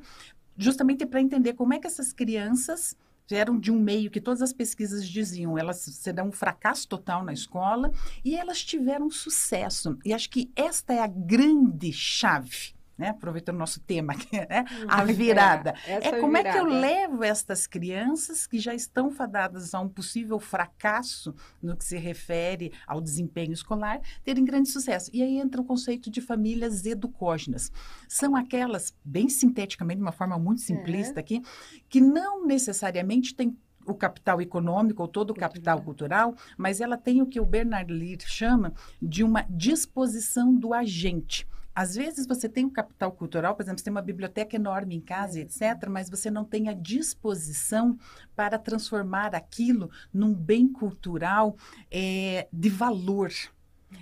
justamente 0.56 1.04
para 1.04 1.20
entender 1.20 1.54
como 1.54 1.74
é 1.74 1.80
que 1.80 1.88
essas 1.88 2.12
crianças 2.12 2.96
vieram 3.28 3.58
de 3.58 3.70
um 3.70 3.78
meio 3.78 4.10
que 4.10 4.20
todas 4.20 4.42
as 4.42 4.52
pesquisas 4.52 5.08
diziam, 5.08 5.58
elas 5.58 5.78
serão 5.78 6.28
um 6.28 6.32
fracasso 6.32 6.86
total 6.88 7.24
na 7.24 7.32
escola, 7.32 7.90
e 8.24 8.36
elas 8.36 8.62
tiveram 8.62 9.10
sucesso. 9.10 9.98
E 10.04 10.12
acho 10.12 10.28
que 10.30 10.50
esta 10.54 10.92
é 10.92 11.00
a 11.00 11.06
grande 11.06 11.92
chave 11.92 12.74
né? 12.96 13.08
aproveitando 13.08 13.56
o 13.56 13.58
nosso 13.58 13.80
tema, 13.80 14.14
né? 14.14 14.46
a 14.88 15.04
virada. 15.04 15.74
É, 15.86 16.08
é 16.08 16.20
como 16.20 16.32
virada. 16.36 16.48
é 16.48 16.52
que 16.52 16.58
eu 16.58 16.64
levo 16.64 17.24
estas 17.24 17.66
crianças 17.66 18.46
que 18.46 18.58
já 18.58 18.74
estão 18.74 19.10
fadadas 19.10 19.74
a 19.74 19.80
um 19.80 19.88
possível 19.88 20.38
fracasso 20.38 21.34
no 21.62 21.76
que 21.76 21.84
se 21.84 21.96
refere 21.96 22.72
ao 22.86 23.00
desempenho 23.00 23.52
escolar, 23.52 24.00
terem 24.24 24.44
grande 24.44 24.68
sucesso. 24.68 25.10
E 25.12 25.22
aí 25.22 25.38
entra 25.38 25.60
o 25.60 25.64
conceito 25.64 26.10
de 26.10 26.20
famílias 26.20 26.84
educógenas. 26.84 27.72
São 28.08 28.36
aquelas, 28.36 28.94
bem 29.04 29.28
sinteticamente, 29.28 29.98
de 29.98 30.02
uma 30.02 30.12
forma 30.12 30.38
muito 30.38 30.60
simplista 30.60 31.18
é. 31.18 31.20
aqui, 31.20 31.42
que 31.88 32.00
não 32.00 32.46
necessariamente 32.46 33.34
têm 33.34 33.56
o 33.86 33.94
capital 33.94 34.40
econômico 34.40 35.02
ou 35.02 35.08
todo 35.08 35.30
o 35.30 35.34
capital 35.34 35.82
cultural, 35.82 36.34
mas 36.56 36.80
ela 36.80 36.96
tem 36.96 37.20
o 37.20 37.26
que 37.26 37.40
o 37.40 37.44
Bernard 37.44 37.92
Lee 37.92 38.16
chama 38.20 38.72
de 39.00 39.24
uma 39.24 39.44
disposição 39.50 40.54
do 40.54 40.72
agente. 40.72 41.46
Às 41.74 41.94
vezes 41.94 42.26
você 42.26 42.48
tem 42.48 42.64
um 42.64 42.70
capital 42.70 43.12
cultural, 43.12 43.54
por 43.54 43.62
exemplo, 43.62 43.78
você 43.78 43.84
tem 43.84 43.90
uma 43.90 44.02
biblioteca 44.02 44.56
enorme 44.56 44.96
em 44.96 45.00
casa, 45.00 45.38
é. 45.38 45.42
etc., 45.42 45.88
mas 45.88 46.10
você 46.10 46.30
não 46.30 46.44
tem 46.44 46.68
a 46.68 46.74
disposição 46.74 47.98
para 48.36 48.58
transformar 48.58 49.34
aquilo 49.34 49.90
num 50.12 50.34
bem 50.34 50.68
cultural 50.68 51.56
é, 51.90 52.48
de 52.52 52.68
valor. 52.68 53.30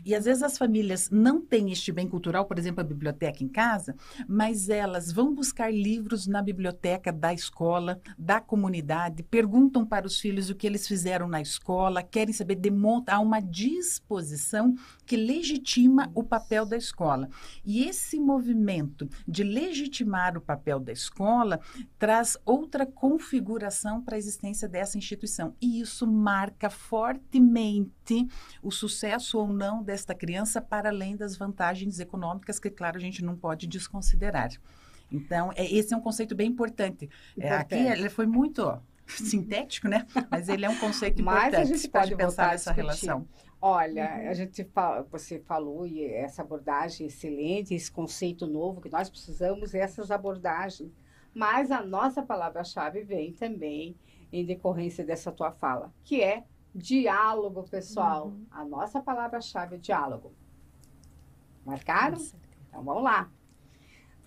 E 0.05 0.15
às 0.15 0.25
vezes 0.25 0.43
as 0.43 0.57
famílias 0.57 1.11
não 1.11 1.41
têm 1.41 1.73
este 1.73 1.93
bem 1.93 2.09
cultural, 2.09 2.45
por 2.47 2.59
exemplo, 2.59 2.81
a 2.81 2.85
biblioteca 2.85 3.43
em 3.43 3.49
casa, 3.49 3.95
mas 4.27 4.69
elas 4.69 5.13
vão 5.13 5.35
buscar 5.35 5.73
livros 5.73 6.27
na 6.27 6.43
biblioteca 6.43 7.13
da 7.13 7.33
escola, 7.33 8.01
da 8.19 8.41
comunidade, 8.41 9.23
perguntam 9.23 9.85
para 9.85 10.07
os 10.07 10.19
filhos 10.19 10.49
o 10.51 10.55
que 10.55 10.67
eles 10.67 10.87
fizeram 10.87 11.29
na 11.29 11.41
escola, 11.41 12.03
querem 12.03 12.33
saber, 12.33 12.55
demonta, 12.55 13.15
há 13.15 13.21
uma 13.21 13.41
disposição 13.41 14.75
que 15.11 15.17
legitima 15.17 16.09
o 16.15 16.23
papel 16.23 16.65
da 16.65 16.77
escola. 16.77 17.29
E 17.65 17.83
esse 17.83 18.21
movimento 18.21 19.09
de 19.27 19.43
legitimar 19.43 20.39
o 20.39 20.41
papel 20.41 20.79
da 20.79 20.93
escola 20.93 21.59
traz 21.99 22.37
outra 22.45 22.87
configuração 22.87 24.01
para 24.01 24.15
a 24.15 24.19
existência 24.21 24.69
dessa 24.69 24.97
instituição. 24.97 25.53
E 25.61 25.81
isso 25.81 26.07
marca 26.07 26.71
fortemente 26.71 28.29
o 28.63 28.71
sucesso 28.71 29.37
ou 29.37 29.49
não 29.49 29.83
desta 29.83 30.15
criança 30.15 30.63
para 30.63 30.91
além 30.91 31.17
das 31.17 31.37
vantagens 31.37 31.99
econômicas 31.99 32.61
que, 32.61 32.71
claro, 32.71 32.97
a 32.97 33.01
gente 33.01 33.25
não 33.25 33.35
pode 33.35 33.67
desconsiderar. 33.67 34.51
Então, 35.11 35.51
é, 35.57 35.65
esse 35.75 35.93
é 35.93 35.97
um 35.97 36.01
conceito 36.01 36.37
bem 36.37 36.51
importante. 36.51 37.11
É, 37.37 37.51
aqui 37.51 37.75
ele 37.75 38.09
foi 38.09 38.27
muito 38.27 38.81
sintético, 39.19 39.89
né? 39.89 40.07
Mas 40.31 40.49
ele 40.49 40.65
é 40.65 40.69
um 40.69 40.79
conceito 40.79 41.21
importante. 41.21 41.53
Mas 41.57 41.61
a 41.61 41.65
gente 41.65 41.89
pode 41.89 42.17
pensar 42.17 42.51
nessa 42.53 42.73
relação. 42.73 43.27
Olha, 43.63 44.17
uhum. 44.23 44.29
a 44.31 44.35
gente 44.35 44.65
fala, 44.65 45.03
você 45.11 45.39
falou 45.41 45.87
e 45.87 46.05
essa 46.05 46.43
abordagem 46.43 47.07
excelente, 47.07 47.75
esse 47.75 47.91
conceito 47.93 48.47
novo 48.47 48.81
que 48.81 48.89
nós 48.89 49.11
precisamos, 49.11 49.75
essas 49.75 50.11
abordagens. 50.11 50.91
Mas 51.35 51.71
a 51.71 51.83
nossa 51.83 52.23
palavra-chave 52.23 53.03
vem 53.03 53.33
também 53.33 53.95
em 54.33 54.45
decorrência 54.45 55.05
dessa 55.05 55.31
tua 55.31 55.53
fala, 55.53 55.93
que 56.05 56.23
é 56.23 56.45
Diálogo, 56.75 57.65
pessoal. 57.65 58.29
Uhum. 58.29 58.47
A 58.51 58.65
nossa 58.65 59.01
palavra-chave 59.01 59.77
é 59.77 59.79
diálogo. 59.79 60.33
Marcaram? 61.65 62.19
Então 62.69 62.83
vamos 62.83 63.03
lá. 63.03 63.29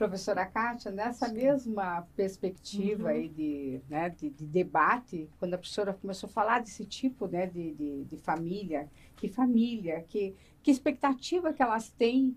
Professora 0.07 0.45
Kátia, 0.45 0.91
nessa 0.91 1.27
mesma 1.29 2.07
perspectiva 2.15 3.03
uhum. 3.03 3.09
aí 3.09 3.29
de, 3.29 3.81
né, 3.89 4.09
de, 4.09 4.29
de, 4.29 4.45
debate, 4.45 5.29
quando 5.39 5.53
a 5.53 5.57
professora 5.57 5.93
começou 5.93 6.27
a 6.27 6.31
falar 6.31 6.59
desse 6.59 6.85
tipo 6.85 7.27
né, 7.27 7.47
de, 7.47 7.73
de, 7.73 8.03
de 8.03 8.17
família, 8.17 8.89
que 9.15 9.27
família, 9.27 10.03
que, 10.07 10.35
que 10.61 10.71
expectativa 10.71 11.53
que 11.53 11.61
elas 11.61 11.89
têm 11.89 12.35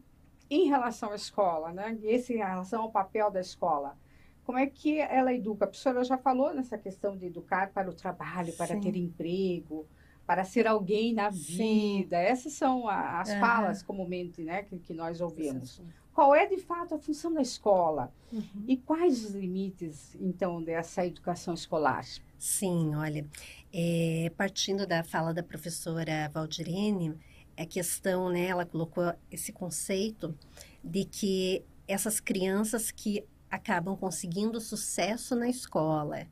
em 0.49 0.69
relação 0.69 1.11
à 1.11 1.17
escola, 1.17 1.73
né? 1.73 1.99
Esse 2.03 2.35
em 2.35 2.39
relação 2.39 2.83
ao 2.83 2.91
papel 2.91 3.31
da 3.31 3.41
escola. 3.41 3.97
Como 4.45 4.59
é 4.59 4.67
que 4.67 5.01
ela 5.01 5.35
educa? 5.35 5.65
A 5.65 5.69
professora 5.69 6.05
já 6.05 6.17
falou 6.17 6.55
nessa 6.55 6.79
questão 6.79 7.17
de 7.17 7.27
educar 7.27 7.73
para 7.73 7.91
o 7.91 7.93
trabalho, 7.93 8.53
para 8.53 8.75
Sim. 8.75 8.81
ter 8.81 8.97
emprego, 8.97 9.85
para 10.25 10.45
ser 10.45 10.69
alguém 10.69 11.13
na 11.13 11.31
vida. 11.31 12.17
Sim. 12.17 12.25
Essas 12.27 12.53
são 12.53 12.89
a, 12.89 13.21
as 13.21 13.31
uhum. 13.31 13.41
falas 13.41 13.83
comumente 13.83 14.43
né, 14.43 14.63
que, 14.63 14.79
que 14.79 14.95
nós 14.95 15.21
ouvimos. 15.21 15.83
Qual 16.17 16.35
é, 16.35 16.47
de 16.47 16.57
fato, 16.57 16.95
a 16.95 16.99
função 16.99 17.31
da 17.31 17.43
escola? 17.43 18.11
Uhum. 18.33 18.65
E 18.67 18.75
quais 18.75 19.23
os 19.23 19.33
limites, 19.33 20.17
então, 20.19 20.63
dessa 20.63 21.05
educação 21.05 21.53
escolar? 21.53 22.07
Sim, 22.39 22.95
olha, 22.95 23.27
é, 23.71 24.33
partindo 24.35 24.87
da 24.87 25.05
fala 25.05 25.35
da 25.35 25.43
professora 25.43 26.31
Valdirene, 26.33 27.15
a 27.55 27.67
questão, 27.67 28.31
né, 28.31 28.47
ela 28.47 28.65
colocou 28.65 29.13
esse 29.31 29.53
conceito 29.53 30.35
de 30.83 31.05
que 31.05 31.63
essas 31.87 32.19
crianças 32.19 32.91
que 32.91 33.23
acabam 33.51 33.95
conseguindo 33.95 34.59
sucesso 34.59 35.37
na 35.37 35.51
escola, 35.51 36.27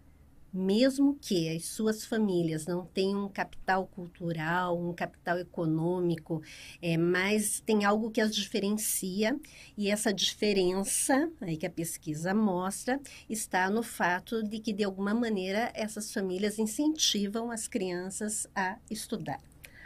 mesmo 0.55 1.19
que 1.21 1.49
as 1.49 1.65
suas 1.65 2.05
famílias 2.05 2.65
não 2.65 2.87
tenham 2.87 3.27
um 3.27 3.29
capital 3.29 3.89
cultural, 3.89 4.81
um 4.81 4.95
capital 4.95 5.37
econômico, 5.39 6.41
é, 6.81 6.97
mas 6.97 7.61
tem 7.61 7.85
algo 7.85 8.11
que 8.13 8.21
as 8.21 8.33
diferencia, 8.35 9.37
e 9.77 9.91
essa 9.91 10.15
diferença, 10.15 11.29
aí 11.41 11.57
que 11.57 11.67
a 11.67 11.71
pesquisa 11.71 12.33
mostra, 12.33 13.01
está 13.29 13.69
no 13.69 13.83
fato 13.83 14.45
de 14.45 14.61
que, 14.61 14.73
de 14.73 14.85
alguma 14.85 15.13
maneira, 15.13 15.73
essas 15.75 16.13
famílias 16.13 16.59
incentivam 16.59 17.51
as 17.51 17.67
crianças 17.67 18.47
a 18.55 18.79
estudar 18.89 19.41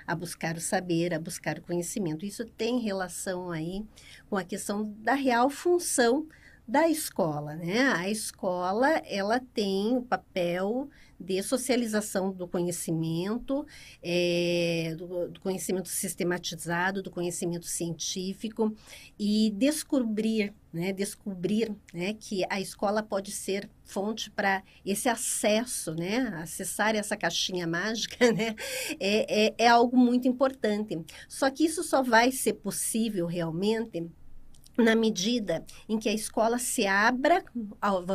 a 0.07 0.15
buscar 0.15 0.57
o 0.57 0.61
saber, 0.61 1.13
a 1.13 1.21
buscar 1.21 1.59
o 1.59 1.63
conhecimento. 1.63 2.25
Isso 2.25 2.43
tem 2.43 2.81
relação 2.81 3.51
aí 3.51 3.85
com 4.31 4.39
a 4.39 4.43
questão 4.43 4.91
da 5.03 5.13
real 5.13 5.51
função 5.51 6.27
da 6.69 6.87
escola, 6.87 7.57
né? 7.57 7.81
A 7.97 8.11
escola, 8.11 8.89
ela 9.07 9.41
tem 9.41 9.97
o 9.97 10.03
papel 10.03 10.91
de 11.19 11.43
socialização 11.43 12.31
do 12.31 12.47
conhecimento, 12.47 13.67
é, 14.03 14.95
do, 14.99 15.31
do, 15.31 15.41
conhecimento 15.41 15.89
sistematizado, 15.89 17.03
do 17.03 17.11
conhecimento 17.11 17.67
científico 17.67 18.77
e 19.19 19.51
descobrir, 19.57 20.55
né, 20.71 20.93
descobrir 20.93 21.75
né, 21.93 22.13
que 22.13 22.45
a 22.51 22.61
escola 22.61 23.03
pode 23.03 23.33
ser 23.33 23.69
fonte 23.83 24.31
para 24.31 24.63
esse 24.85 25.09
acesso, 25.09 25.95
né, 25.95 26.29
acessar 26.41 26.95
essa 26.95 27.17
caixinha 27.17 27.67
mágica, 27.67 28.31
né, 28.31 28.55
é, 29.01 29.47
é, 29.47 29.55
é 29.57 29.67
algo 29.67 29.97
muito 29.97 30.29
importante. 30.29 31.01
Só 31.29 31.51
que 31.51 31.65
isso 31.65 31.83
só 31.83 32.03
vai 32.03 32.31
ser 32.31 32.53
possível 32.53 33.27
realmente 33.27 34.07
na 34.79 34.95
medida 34.95 35.65
em 35.89 35.99
que 35.99 36.09
a 36.09 36.15
escola 36.15 36.59
se 36.59 36.87
abra, 36.87 37.45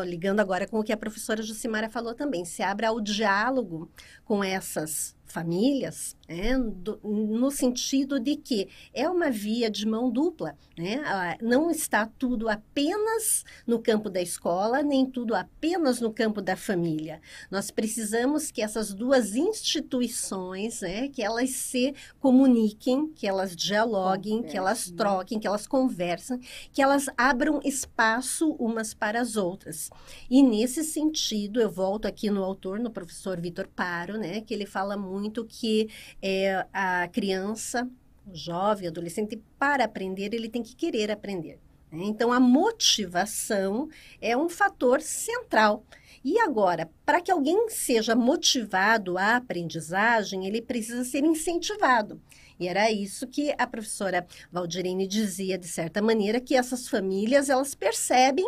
ligando 0.06 0.40
agora 0.40 0.68
com 0.68 0.80
o 0.80 0.84
que 0.84 0.94
a 0.94 0.98
professora 0.98 1.44
Jucimara 1.44 1.90
falou 1.90 2.14
também, 2.16 2.46
se 2.46 2.64
abra 2.64 2.88
ao 2.88 3.02
diálogo 3.02 3.90
com 4.24 4.44
essas 4.44 5.16
famílias, 5.34 6.16
né, 6.30 6.58
do, 6.58 7.00
no 7.04 7.50
sentido 7.50 8.20
de 8.20 8.36
que 8.36 8.70
é 8.94 9.10
uma 9.10 9.32
via 9.32 9.70
de 9.70 9.86
mão 9.86 10.12
dupla, 10.12 10.56
né? 10.78 11.38
Não 11.42 11.72
está 11.72 12.06
tudo 12.06 12.48
apenas 12.48 13.44
no 13.66 13.80
campo 13.80 14.10
da 14.10 14.22
escola, 14.22 14.84
nem 14.84 15.06
tudo 15.06 15.34
apenas 15.34 16.00
no 16.00 16.14
campo 16.14 16.40
da 16.40 16.56
família. 16.56 17.20
Nós 17.50 17.72
precisamos 17.72 18.52
que 18.52 18.62
essas 18.62 18.94
duas 18.94 19.36
instituições, 19.36 20.82
né, 20.82 21.10
que 21.10 21.24
elas 21.24 21.50
se 21.50 21.96
comuniquem, 22.20 23.08
que 23.08 23.28
elas 23.28 23.56
dialoguem, 23.56 24.44
que 24.44 24.56
elas 24.56 24.92
né? 24.92 24.98
troquem, 24.98 25.40
que 25.40 25.48
elas 25.48 25.66
conversem, 25.66 26.40
que 26.72 26.82
elas 26.82 27.08
abram 27.18 27.60
espaço 27.64 28.52
umas 28.60 28.94
para 28.94 29.20
as 29.20 29.36
outras. 29.36 29.90
E 30.30 30.44
nesse 30.44 30.84
sentido, 30.84 31.60
eu 31.60 31.72
volto 31.72 32.06
aqui 32.06 32.30
no 32.30 32.44
autor, 32.44 32.80
no 32.80 32.92
professor 32.92 33.42
Vitor 33.42 33.68
Paro, 33.68 34.18
né, 34.18 34.42
que 34.42 34.54
ele 34.54 34.68
fala 34.68 34.96
muito 34.96 35.23
que 35.46 35.90
é, 36.22 36.66
a 36.74 37.08
criança, 37.08 37.90
o 38.26 38.36
jovem, 38.36 38.88
adolescente, 38.88 39.42
para 39.58 39.86
aprender, 39.86 40.34
ele 40.34 40.50
tem 40.50 40.64
que 40.64 40.76
querer 40.76 41.12
aprender. 41.12 41.60
Né? 41.92 42.04
Então, 42.06 42.34
a 42.34 42.40
motivação 42.40 43.90
é 44.20 44.36
um 44.36 44.50
fator 44.50 45.02
central. 45.02 45.86
E 46.24 46.40
agora, 46.40 46.90
para 47.06 47.20
que 47.22 47.32
alguém 47.32 47.70
seja 47.70 48.16
motivado 48.16 49.18
à 49.18 49.36
aprendizagem, 49.36 50.48
ele 50.48 50.62
precisa 50.62 51.04
ser 51.04 51.24
incentivado. 51.24 52.22
E 52.60 52.68
era 52.68 52.90
isso 52.92 53.28
que 53.28 53.54
a 53.58 53.68
professora 53.68 54.26
Valdirene 54.52 55.06
dizia, 55.06 55.58
de 55.58 55.68
certa 55.68 56.02
maneira, 56.02 56.40
que 56.40 56.56
essas 56.56 56.88
famílias, 56.88 57.50
elas 57.50 57.76
percebem 57.76 58.46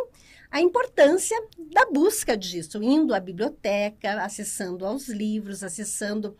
a 0.49 0.61
importância 0.61 1.37
da 1.73 1.85
busca 1.87 2.37
disso, 2.37 2.81
indo 2.81 3.13
à 3.13 3.19
biblioteca, 3.19 4.23
acessando 4.23 4.85
aos 4.85 5.09
livros, 5.09 5.63
acessando 5.63 6.37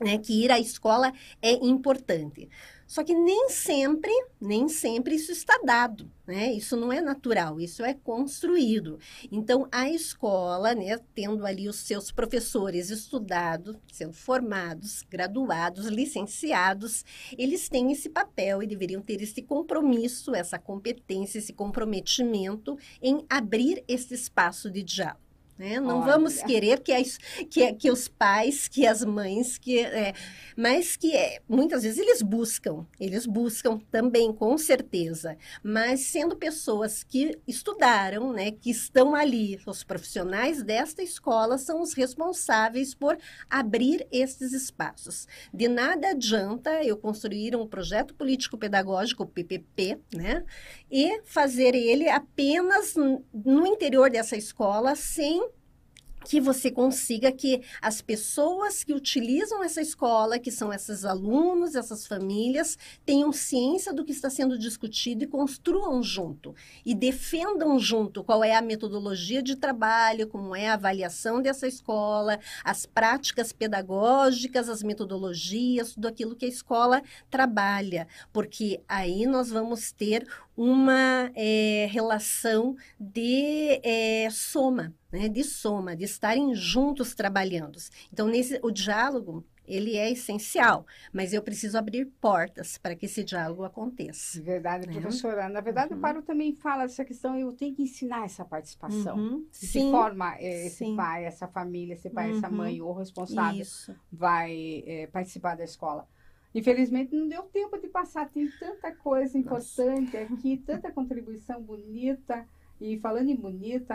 né, 0.00 0.18
que 0.18 0.44
ir 0.44 0.50
à 0.50 0.58
escola 0.58 1.12
é 1.40 1.52
importante. 1.52 2.48
Só 2.86 3.02
que 3.02 3.14
nem 3.14 3.48
sempre, 3.48 4.12
nem 4.40 4.68
sempre 4.68 5.14
isso 5.14 5.32
está 5.32 5.58
dado, 5.64 6.10
né? 6.26 6.52
Isso 6.52 6.76
não 6.76 6.92
é 6.92 7.00
natural, 7.00 7.58
isso 7.58 7.82
é 7.82 7.94
construído. 7.94 8.98
Então, 9.32 9.66
a 9.72 9.88
escola, 9.88 10.74
né, 10.74 10.98
tendo 11.14 11.46
ali 11.46 11.66
os 11.66 11.76
seus 11.76 12.12
professores 12.12 12.90
estudados, 12.90 13.76
sendo 13.90 14.12
formados, 14.12 15.02
graduados, 15.10 15.86
licenciados, 15.86 17.04
eles 17.38 17.68
têm 17.70 17.90
esse 17.90 18.10
papel 18.10 18.62
e 18.62 18.66
deveriam 18.66 19.00
ter 19.00 19.22
esse 19.22 19.40
compromisso, 19.40 20.34
essa 20.34 20.58
competência, 20.58 21.38
esse 21.38 21.54
comprometimento 21.54 22.76
em 23.00 23.24
abrir 23.30 23.82
esse 23.88 24.14
espaço 24.14 24.70
de 24.70 24.82
diálogo. 24.82 25.23
Né? 25.56 25.78
Não 25.78 26.00
Olha. 26.00 26.12
vamos 26.12 26.42
querer 26.42 26.80
que, 26.80 26.92
as, 26.92 27.16
que, 27.48 27.72
que 27.74 27.90
os 27.90 28.08
pais, 28.08 28.66
que 28.66 28.86
as 28.86 29.04
mães, 29.04 29.56
que, 29.56 29.78
é, 29.78 30.12
mas 30.56 30.96
que 30.96 31.14
é, 31.14 31.40
muitas 31.48 31.84
vezes 31.84 31.98
eles 31.98 32.22
buscam, 32.22 32.84
eles 32.98 33.24
buscam 33.24 33.78
também, 33.90 34.32
com 34.32 34.58
certeza, 34.58 35.36
mas 35.62 36.00
sendo 36.00 36.34
pessoas 36.34 37.04
que 37.04 37.38
estudaram, 37.46 38.32
né, 38.32 38.50
que 38.50 38.68
estão 38.68 39.14
ali, 39.14 39.60
os 39.64 39.84
profissionais 39.84 40.60
desta 40.60 41.02
escola 41.02 41.56
são 41.56 41.80
os 41.80 41.94
responsáveis 41.94 42.92
por 42.92 43.16
abrir 43.48 44.06
esses 44.10 44.52
espaços. 44.52 45.28
De 45.52 45.68
nada 45.68 46.10
adianta 46.10 46.82
eu 46.82 46.96
construir 46.96 47.54
um 47.54 47.66
projeto 47.66 48.12
político-pedagógico, 48.14 49.24
PPP, 49.24 50.00
né, 50.12 50.44
e 50.90 51.22
fazer 51.22 51.76
ele 51.76 52.08
apenas 52.08 52.94
no 52.96 53.66
interior 53.66 54.10
dessa 54.10 54.36
escola 54.36 54.96
sem 54.96 55.44
que 56.24 56.40
você 56.40 56.70
consiga 56.70 57.30
que 57.30 57.62
as 57.80 58.00
pessoas 58.00 58.82
que 58.82 58.92
utilizam 58.92 59.62
essa 59.62 59.80
escola, 59.80 60.38
que 60.38 60.50
são 60.50 60.72
esses 60.72 61.04
alunos, 61.04 61.74
essas 61.74 62.06
famílias, 62.06 62.78
tenham 63.04 63.32
ciência 63.32 63.92
do 63.92 64.04
que 64.04 64.12
está 64.12 64.30
sendo 64.30 64.58
discutido 64.58 65.24
e 65.24 65.26
construam 65.26 66.02
junto. 66.02 66.54
E 66.84 66.94
defendam 66.94 67.78
junto 67.78 68.24
qual 68.24 68.42
é 68.42 68.54
a 68.54 68.62
metodologia 68.62 69.42
de 69.42 69.56
trabalho, 69.56 70.26
como 70.26 70.56
é 70.56 70.68
a 70.68 70.74
avaliação 70.74 71.42
dessa 71.42 71.68
escola, 71.68 72.38
as 72.64 72.86
práticas 72.86 73.52
pedagógicas, 73.52 74.68
as 74.68 74.82
metodologias, 74.82 75.94
tudo 75.94 76.08
aquilo 76.08 76.34
que 76.34 76.46
a 76.46 76.48
escola 76.48 77.02
trabalha, 77.30 78.08
porque 78.32 78.80
aí 78.88 79.26
nós 79.26 79.50
vamos 79.50 79.92
ter 79.92 80.26
uma 80.56 81.30
é, 81.34 81.86
relação 81.90 82.76
de 82.98 83.80
é, 83.82 84.28
soma, 84.30 84.94
né? 85.12 85.28
de 85.28 85.42
soma, 85.42 85.96
de 85.96 86.04
estarem 86.04 86.54
juntos 86.54 87.14
trabalhando. 87.14 87.78
Então, 88.12 88.28
nesse, 88.28 88.60
o 88.62 88.70
diálogo, 88.70 89.44
ele 89.66 89.96
é 89.96 90.10
essencial, 90.10 90.86
mas 91.12 91.32
eu 91.32 91.42
preciso 91.42 91.78
abrir 91.78 92.06
portas 92.20 92.76
para 92.78 92.94
que 92.94 93.06
esse 93.06 93.24
diálogo 93.24 93.64
aconteça. 93.64 94.40
Verdade, 94.42 94.86
né? 94.86 94.92
professora. 94.92 95.48
Na 95.48 95.60
verdade, 95.60 95.92
uhum. 95.92 95.98
o 95.98 96.02
Paro 96.02 96.22
também 96.22 96.54
fala 96.54 96.82
dessa 96.82 97.04
questão, 97.04 97.36
eu 97.36 97.52
tenho 97.52 97.74
que 97.74 97.82
ensinar 97.82 98.24
essa 98.24 98.44
participação. 98.44 99.16
Uhum. 99.16 99.46
Se 99.50 99.80
forma 99.90 100.36
é, 100.36 100.66
esse 100.66 100.84
Sim. 100.84 100.96
pai, 100.96 101.24
essa 101.24 101.48
família, 101.48 101.94
esse 101.94 102.10
pai, 102.10 102.30
uhum. 102.30 102.38
essa 102.38 102.50
mãe, 102.50 102.80
o 102.82 102.92
responsável 102.92 103.62
Isso. 103.62 103.94
vai 104.12 104.84
é, 104.86 105.06
participar 105.06 105.56
da 105.56 105.64
escola. 105.64 106.06
Infelizmente 106.54 107.14
não 107.14 107.28
deu 107.28 107.42
tempo 107.42 107.76
de 107.78 107.88
passar, 107.88 108.28
tem 108.28 108.48
tanta 108.60 108.92
coisa 108.92 109.36
importante 109.36 110.16
Nossa. 110.16 110.34
aqui, 110.34 110.56
tanta 110.58 110.92
contribuição 110.92 111.60
bonita. 111.60 112.46
E 112.80 112.98
falando 112.98 113.28
em 113.28 113.36
bonita, 113.36 113.94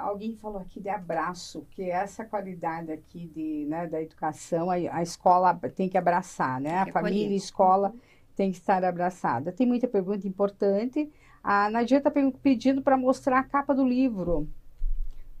alguém 0.00 0.34
falou 0.36 0.60
aqui 0.60 0.80
de 0.80 0.88
abraço, 0.88 1.66
que 1.70 1.82
é 1.82 1.90
essa 1.90 2.24
qualidade 2.24 2.90
aqui 2.90 3.26
de, 3.26 3.66
né, 3.68 3.86
da 3.86 4.00
educação, 4.00 4.70
a, 4.70 4.74
a 4.74 5.02
escola 5.02 5.54
tem 5.74 5.88
que 5.88 5.98
abraçar, 5.98 6.60
né? 6.60 6.78
A 6.78 6.86
família 6.86 7.28
e 7.28 7.32
a 7.34 7.36
escola 7.36 7.94
tem 8.36 8.50
que 8.50 8.58
estar 8.58 8.84
abraçada. 8.84 9.52
Tem 9.52 9.66
muita 9.66 9.86
pergunta 9.86 10.26
importante. 10.26 11.10
A 11.42 11.68
Nadia 11.70 11.98
está 11.98 12.10
pedindo 12.10 12.82
para 12.82 12.96
mostrar 12.96 13.40
a 13.40 13.44
capa 13.44 13.74
do 13.74 13.86
livro 13.86 14.48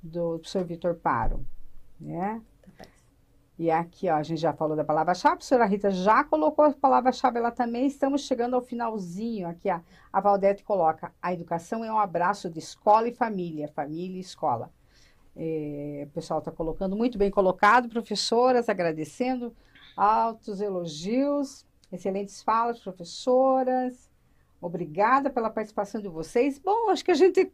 do 0.02 0.38
professor 0.38 0.64
Vitor 0.64 0.94
Paro, 0.94 1.44
né? 1.98 2.42
E 3.60 3.70
aqui, 3.70 4.08
ó, 4.08 4.14
a 4.14 4.22
gente 4.22 4.40
já 4.40 4.54
falou 4.54 4.74
da 4.74 4.82
palavra-chave, 4.82 5.34
a 5.34 5.36
professora 5.36 5.66
Rita 5.66 5.90
já 5.90 6.24
colocou 6.24 6.64
a 6.64 6.72
palavra-chave 6.72 7.36
ela 7.36 7.50
também. 7.50 7.86
Estamos 7.86 8.22
chegando 8.22 8.54
ao 8.56 8.62
finalzinho. 8.62 9.46
Aqui, 9.46 9.68
ó, 9.68 9.80
a 10.10 10.18
Valdete 10.18 10.64
coloca: 10.64 11.12
a 11.20 11.34
educação 11.34 11.84
é 11.84 11.92
um 11.92 11.98
abraço 11.98 12.48
de 12.48 12.58
escola 12.58 13.06
e 13.06 13.12
família, 13.12 13.68
família 13.68 14.16
e 14.16 14.20
escola. 14.20 14.72
É, 15.36 16.06
o 16.08 16.10
pessoal 16.14 16.38
está 16.38 16.50
colocando 16.50 16.96
muito 16.96 17.18
bem 17.18 17.30
colocado, 17.30 17.90
professoras, 17.90 18.70
agradecendo, 18.70 19.54
altos 19.94 20.62
elogios, 20.62 21.66
excelentes 21.92 22.42
falas, 22.42 22.80
professoras. 22.80 24.10
Obrigada 24.58 25.28
pela 25.28 25.50
participação 25.50 26.00
de 26.00 26.08
vocês. 26.08 26.58
Bom, 26.58 26.88
acho 26.88 27.04
que 27.04 27.10
a 27.10 27.14
gente 27.14 27.52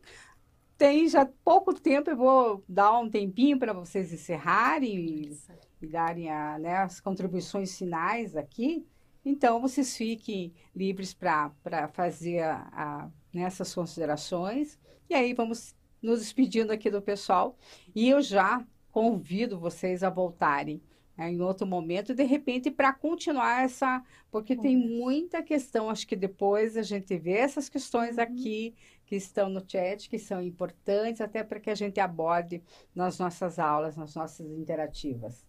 tem 0.78 1.08
já 1.08 1.28
pouco 1.44 1.74
tempo, 1.74 2.10
eu 2.10 2.16
vou 2.16 2.64
dar 2.68 2.96
um 2.96 3.10
tempinho 3.10 3.58
para 3.58 3.72
vocês 3.72 4.12
encerrarem 4.12 5.36
e 5.80 5.86
darem 5.86 6.30
a, 6.30 6.58
né, 6.58 6.76
as 6.78 7.00
contribuições 7.00 7.76
finais 7.76 8.36
aqui. 8.36 8.86
Então, 9.24 9.60
vocês 9.60 9.96
fiquem 9.96 10.54
livres 10.74 11.12
para 11.12 11.52
fazer 11.92 12.42
a, 12.42 12.68
a, 12.72 13.10
nessas 13.32 13.68
né, 13.70 13.74
considerações. 13.74 14.78
E 15.10 15.14
aí, 15.14 15.34
vamos 15.34 15.74
nos 16.00 16.20
despedindo 16.20 16.72
aqui 16.72 16.90
do 16.90 17.02
pessoal. 17.02 17.56
E 17.94 18.08
eu 18.08 18.22
já 18.22 18.64
convido 18.90 19.58
vocês 19.58 20.02
a 20.02 20.10
voltarem 20.10 20.80
né, 21.16 21.30
em 21.30 21.40
outro 21.40 21.66
momento, 21.66 22.14
de 22.14 22.22
repente, 22.24 22.70
para 22.70 22.92
continuar 22.92 23.64
essa. 23.64 24.02
Porque 24.30 24.56
tem 24.56 24.76
muita 24.76 25.42
questão, 25.42 25.90
acho 25.90 26.06
que 26.06 26.16
depois 26.16 26.76
a 26.76 26.82
gente 26.82 27.16
vê 27.18 27.32
essas 27.32 27.68
questões 27.68 28.16
uhum. 28.16 28.22
aqui 28.22 28.74
que 29.06 29.16
estão 29.16 29.48
no 29.48 29.62
chat, 29.66 30.08
que 30.08 30.18
são 30.18 30.42
importantes, 30.42 31.20
até 31.20 31.42
para 31.42 31.60
que 31.60 31.70
a 31.70 31.74
gente 31.74 31.98
aborde 32.00 32.62
nas 32.94 33.18
nossas 33.18 33.58
aulas, 33.58 33.96
nas 33.96 34.14
nossas 34.14 34.46
interativas. 34.50 35.44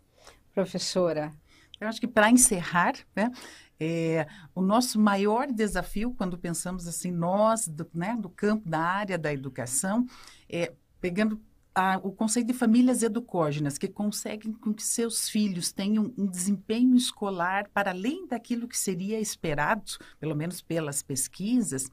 Professora. 0.57 1.31
Eu 1.79 1.87
acho 1.87 1.99
que 1.99 2.07
para 2.07 2.31
encerrar, 2.31 2.95
né, 3.15 3.31
é, 3.79 4.25
o 4.55 4.61
nosso 4.63 4.99
maior 4.99 5.45
desafio, 5.51 6.15
quando 6.17 6.35
pensamos 6.35 6.87
assim, 6.87 7.11
nós, 7.11 7.67
do, 7.67 7.87
né, 7.93 8.17
do 8.19 8.27
campo, 8.27 8.67
da 8.67 8.79
área 8.79 9.19
da 9.19 9.31
educação, 9.31 10.07
é 10.49 10.73
pegando 10.99 11.39
a, 11.75 11.99
o 12.01 12.11
conceito 12.11 12.47
de 12.47 12.53
famílias 12.53 13.03
educógenas, 13.03 13.77
que 13.77 13.87
conseguem 13.87 14.51
com 14.51 14.73
que 14.73 14.81
seus 14.81 15.29
filhos 15.29 15.71
tenham 15.71 16.11
um 16.17 16.25
desempenho 16.25 16.95
escolar 16.95 17.69
para 17.71 17.91
além 17.91 18.25
daquilo 18.25 18.67
que 18.67 18.75
seria 18.75 19.19
esperado, 19.19 19.83
pelo 20.19 20.35
menos 20.35 20.59
pelas 20.59 21.03
pesquisas. 21.03 21.91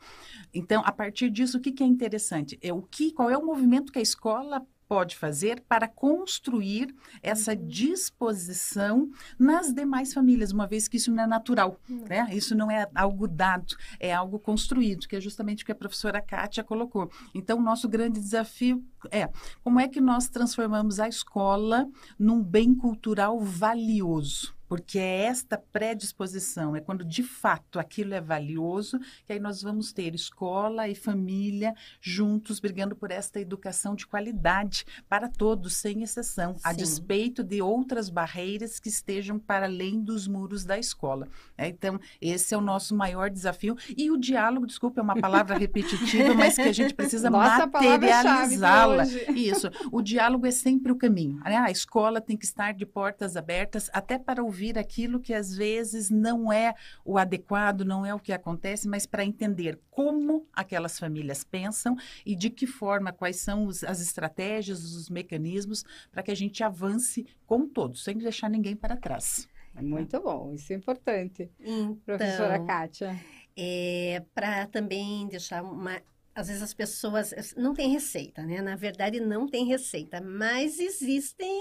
Então, 0.54 0.80
a 0.86 0.90
partir 0.90 1.28
disso, 1.28 1.58
o 1.58 1.60
que, 1.60 1.70
que 1.70 1.82
é 1.82 1.86
interessante? 1.86 2.58
É 2.62 2.72
o 2.72 2.80
que, 2.80 3.12
qual 3.12 3.28
é 3.28 3.36
o 3.36 3.44
movimento 3.44 3.92
que 3.92 3.98
a 3.98 4.02
escola 4.02 4.66
pode 4.94 5.16
fazer 5.16 5.60
para 5.68 5.88
construir 5.88 6.94
essa 7.20 7.50
uhum. 7.50 7.66
disposição 7.66 9.10
nas 9.36 9.72
demais 9.72 10.14
famílias, 10.14 10.52
uma 10.52 10.68
vez 10.68 10.86
que 10.86 10.98
isso 10.98 11.12
não 11.12 11.24
é 11.24 11.26
natural, 11.26 11.80
uhum. 11.90 12.04
né? 12.08 12.28
Isso 12.30 12.54
não 12.54 12.70
é 12.70 12.88
algo 12.94 13.26
dado, 13.26 13.74
é 13.98 14.14
algo 14.14 14.38
construído, 14.38 15.08
que 15.08 15.16
é 15.16 15.20
justamente 15.20 15.64
o 15.64 15.66
que 15.66 15.72
a 15.72 15.74
professora 15.74 16.22
Kátia 16.22 16.62
colocou. 16.62 17.10
Então, 17.34 17.58
o 17.58 17.60
nosso 17.60 17.88
grande 17.88 18.20
desafio 18.20 18.84
é 19.10 19.28
como 19.64 19.80
é 19.80 19.88
que 19.88 20.00
nós 20.00 20.28
transformamos 20.28 21.00
a 21.00 21.08
escola 21.08 21.88
num 22.16 22.40
bem 22.40 22.72
cultural 22.72 23.40
valioso 23.40 24.54
porque 24.74 24.98
é 24.98 25.26
esta 25.26 25.56
predisposição, 25.56 26.74
é 26.74 26.80
quando 26.80 27.04
de 27.04 27.22
fato 27.22 27.78
aquilo 27.78 28.12
é 28.12 28.20
valioso, 28.20 28.98
que 29.24 29.32
aí 29.32 29.38
nós 29.38 29.62
vamos 29.62 29.92
ter 29.92 30.16
escola 30.16 30.88
e 30.88 30.96
família 30.96 31.76
juntos 32.00 32.58
brigando 32.58 32.96
por 32.96 33.12
esta 33.12 33.38
educação 33.38 33.94
de 33.94 34.04
qualidade 34.04 34.84
para 35.08 35.28
todos, 35.28 35.76
sem 35.76 36.02
exceção, 36.02 36.54
Sim. 36.54 36.60
a 36.64 36.72
despeito 36.72 37.44
de 37.44 37.62
outras 37.62 38.10
barreiras 38.10 38.80
que 38.80 38.88
estejam 38.88 39.38
para 39.38 39.66
além 39.66 40.02
dos 40.02 40.26
muros 40.26 40.64
da 40.64 40.76
escola. 40.76 41.28
É, 41.56 41.68
então, 41.68 42.00
esse 42.20 42.52
é 42.52 42.58
o 42.58 42.60
nosso 42.60 42.96
maior 42.96 43.30
desafio. 43.30 43.76
E 43.96 44.10
o 44.10 44.16
diálogo, 44.16 44.66
desculpa, 44.66 44.98
é 44.98 45.04
uma 45.04 45.14
palavra 45.14 45.56
repetitiva, 45.56 46.34
mas 46.34 46.56
que 46.56 46.62
a 46.62 46.72
gente 46.72 46.94
precisa 46.94 47.30
materializá-la. 47.30 49.04
Isso. 49.36 49.70
O 49.92 50.02
diálogo 50.02 50.48
é 50.48 50.50
sempre 50.50 50.90
o 50.90 50.96
caminho. 50.96 51.38
Né? 51.44 51.58
A 51.58 51.70
escola 51.70 52.20
tem 52.20 52.36
que 52.36 52.44
estar 52.44 52.74
de 52.74 52.84
portas 52.84 53.36
abertas 53.36 53.88
até 53.92 54.18
para 54.18 54.42
o 54.42 54.50
ouvir 54.64 54.78
aquilo 54.78 55.20
que 55.20 55.34
às 55.34 55.54
vezes 55.54 56.10
não 56.10 56.50
é 56.50 56.74
o 57.04 57.18
adequado, 57.18 57.84
não 57.84 58.06
é 58.06 58.14
o 58.14 58.18
que 58.18 58.32
acontece, 58.32 58.88
mas 58.88 59.04
para 59.04 59.24
entender 59.24 59.78
como 59.90 60.46
aquelas 60.52 60.98
famílias 60.98 61.44
pensam 61.44 61.96
e 62.24 62.34
de 62.34 62.48
que 62.48 62.66
forma, 62.66 63.12
quais 63.12 63.36
são 63.36 63.66
os, 63.66 63.84
as 63.84 64.00
estratégias, 64.00 64.82
os 64.82 65.10
mecanismos 65.10 65.84
para 66.10 66.22
que 66.22 66.30
a 66.30 66.34
gente 66.34 66.64
avance 66.64 67.26
com 67.46 67.68
todos, 67.68 68.02
sem 68.02 68.16
deixar 68.16 68.48
ninguém 68.48 68.74
para 68.74 68.96
trás. 68.96 69.46
É 69.76 69.82
muito 69.82 70.20
bom, 70.20 70.54
isso 70.54 70.72
é 70.72 70.76
importante. 70.76 71.50
Então, 71.60 71.96
Professora 72.06 72.64
Kátia. 72.64 73.20
É, 73.56 74.22
para 74.34 74.66
também 74.66 75.28
deixar 75.28 75.62
uma 75.62 76.00
às 76.34 76.48
vezes 76.48 76.62
as 76.62 76.74
pessoas 76.74 77.32
não 77.56 77.72
tem 77.72 77.92
receita, 77.92 78.42
né? 78.42 78.60
Na 78.60 78.74
verdade, 78.74 79.20
não 79.20 79.46
tem 79.46 79.66
receita, 79.66 80.20
mas 80.20 80.80
existem 80.80 81.60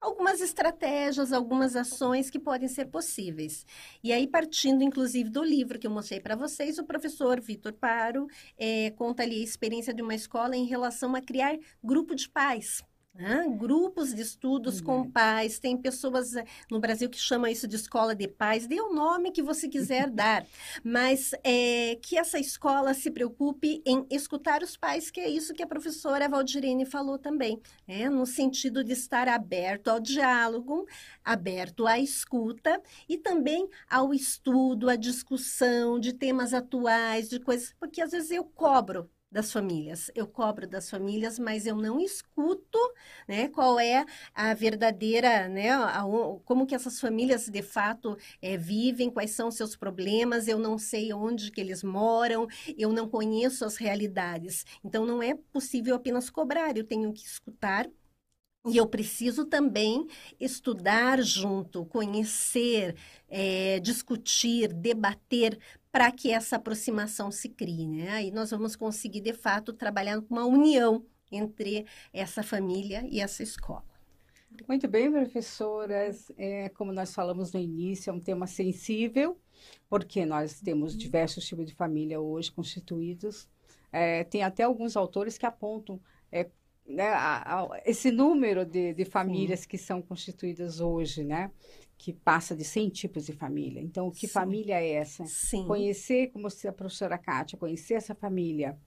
algumas 0.00 0.40
estratégias, 0.40 1.32
algumas 1.32 1.76
ações 1.76 2.30
que 2.30 2.38
podem 2.38 2.68
ser 2.68 2.86
possíveis. 2.86 3.66
E 4.02 4.12
aí, 4.12 4.26
partindo 4.26 4.82
inclusive 4.82 5.28
do 5.28 5.44
livro 5.44 5.78
que 5.78 5.86
eu 5.86 5.90
mostrei 5.90 6.20
para 6.20 6.34
vocês, 6.34 6.78
o 6.78 6.84
professor 6.84 7.40
Vitor 7.40 7.72
Paro 7.72 8.26
é, 8.56 8.90
conta 8.92 9.22
ali 9.22 9.40
a 9.40 9.44
experiência 9.44 9.92
de 9.92 10.02
uma 10.02 10.14
escola 10.14 10.56
em 10.56 10.64
relação 10.64 11.14
a 11.14 11.20
criar 11.20 11.58
grupo 11.82 12.14
de 12.14 12.28
pais. 12.28 12.82
Ah, 13.18 13.44
grupos 13.48 14.14
de 14.14 14.22
estudos 14.22 14.80
com 14.80 14.98
uhum. 14.98 15.10
pais, 15.10 15.58
tem 15.58 15.76
pessoas 15.76 16.34
eh, 16.36 16.44
no 16.70 16.78
Brasil 16.78 17.10
que 17.10 17.18
chamam 17.18 17.50
isso 17.50 17.66
de 17.66 17.74
escola 17.76 18.14
de 18.14 18.26
pais, 18.28 18.66
dê 18.66 18.80
o 18.80 18.94
nome 18.94 19.32
que 19.32 19.42
você 19.42 19.68
quiser 19.68 20.08
dar, 20.10 20.46
mas 20.82 21.32
é, 21.42 21.98
que 22.00 22.16
essa 22.16 22.38
escola 22.38 22.94
se 22.94 23.10
preocupe 23.10 23.82
em 23.84 24.06
escutar 24.10 24.62
os 24.62 24.76
pais, 24.76 25.10
que 25.10 25.20
é 25.20 25.28
isso 25.28 25.52
que 25.52 25.62
a 25.62 25.66
professora 25.66 26.28
Valdirene 26.28 26.86
falou 26.86 27.18
também, 27.18 27.60
é, 27.86 28.08
no 28.08 28.24
sentido 28.24 28.82
de 28.82 28.92
estar 28.92 29.28
aberto 29.28 29.88
ao 29.88 30.00
diálogo, 30.00 30.86
aberto 31.24 31.86
à 31.86 31.98
escuta 31.98 32.80
e 33.08 33.18
também 33.18 33.68
ao 33.90 34.14
estudo, 34.14 34.88
à 34.88 34.96
discussão 34.96 35.98
de 35.98 36.12
temas 36.14 36.54
atuais, 36.54 37.28
de 37.28 37.40
coisas, 37.40 37.74
porque 37.78 38.00
às 38.00 38.12
vezes 38.12 38.30
eu 38.30 38.44
cobro 38.44 39.10
das 39.30 39.52
famílias. 39.52 40.10
Eu 40.14 40.26
cobro 40.26 40.66
das 40.66 40.90
famílias, 40.90 41.38
mas 41.38 41.66
eu 41.66 41.76
não 41.76 42.00
escuto, 42.00 42.78
né, 43.28 43.48
qual 43.48 43.78
é 43.78 44.04
a 44.34 44.52
verdadeira, 44.54 45.48
né, 45.48 45.70
a, 45.70 46.02
como 46.44 46.66
que 46.66 46.74
essas 46.74 47.00
famílias 47.00 47.48
de 47.48 47.62
fato 47.62 48.16
é, 48.42 48.56
vivem, 48.56 49.10
quais 49.10 49.30
são 49.32 49.50
seus 49.50 49.76
problemas, 49.76 50.48
eu 50.48 50.58
não 50.58 50.76
sei 50.78 51.12
onde 51.12 51.50
que 51.50 51.60
eles 51.60 51.82
moram, 51.82 52.46
eu 52.76 52.92
não 52.92 53.08
conheço 53.08 53.64
as 53.64 53.76
realidades. 53.76 54.64
Então 54.84 55.06
não 55.06 55.22
é 55.22 55.34
possível 55.52 55.94
apenas 55.94 56.28
cobrar, 56.30 56.76
eu 56.76 56.84
tenho 56.84 57.12
que 57.12 57.24
escutar 57.24 57.88
e 58.66 58.76
eu 58.76 58.86
preciso 58.86 59.46
também 59.46 60.06
estudar 60.38 61.22
junto, 61.22 61.86
conhecer, 61.86 62.94
é, 63.26 63.80
discutir, 63.80 64.70
debater, 64.74 65.58
para 65.92 66.10
que 66.12 66.30
essa 66.30 66.56
aproximação 66.56 67.30
se 67.30 67.48
crie. 67.48 67.86
Né? 67.86 68.10
Aí 68.10 68.30
nós 68.30 68.50
vamos 68.50 68.76
conseguir, 68.76 69.20
de 69.20 69.32
fato, 69.32 69.72
trabalhar 69.72 70.20
com 70.20 70.34
uma 70.34 70.44
união 70.44 71.04
entre 71.30 71.86
essa 72.12 72.42
família 72.42 73.06
e 73.08 73.20
essa 73.20 73.42
escola. 73.42 73.84
Muito 74.66 74.88
bem, 74.88 75.10
professoras. 75.10 76.30
É, 76.36 76.68
como 76.70 76.92
nós 76.92 77.14
falamos 77.14 77.52
no 77.52 77.60
início, 77.60 78.10
é 78.10 78.12
um 78.12 78.20
tema 78.20 78.46
sensível, 78.46 79.38
porque 79.88 80.26
nós 80.26 80.60
temos 80.60 80.96
diversos 80.96 81.44
tipos 81.46 81.66
de 81.66 81.74
família 81.74 82.20
hoje 82.20 82.50
constituídos. 82.50 83.48
É, 83.92 84.24
tem 84.24 84.42
até 84.42 84.64
alguns 84.64 84.96
autores 84.96 85.38
que 85.38 85.46
apontam 85.46 86.00
é, 86.30 86.48
né, 86.86 87.08
a, 87.08 87.60
a, 87.60 87.82
esse 87.84 88.10
número 88.10 88.64
de, 88.64 88.92
de 88.92 89.04
famílias 89.04 89.60
Sim. 89.60 89.68
que 89.68 89.78
são 89.78 90.02
constituídas 90.02 90.80
hoje, 90.80 91.24
né? 91.24 91.50
Que 92.00 92.14
passa 92.14 92.56
de 92.56 92.64
100 92.64 92.88
tipos 92.88 93.26
de 93.26 93.34
família. 93.34 93.78
Então, 93.78 94.10
que 94.10 94.26
Sim. 94.26 94.32
família 94.32 94.80
é 94.80 94.92
essa? 94.92 95.26
Sim. 95.26 95.66
Conhecer, 95.66 96.28
como 96.28 96.46
a 96.46 96.72
professora 96.72 97.18
Kátia, 97.18 97.58
conhecer 97.58 97.92
essa 97.92 98.14
família. 98.14 98.78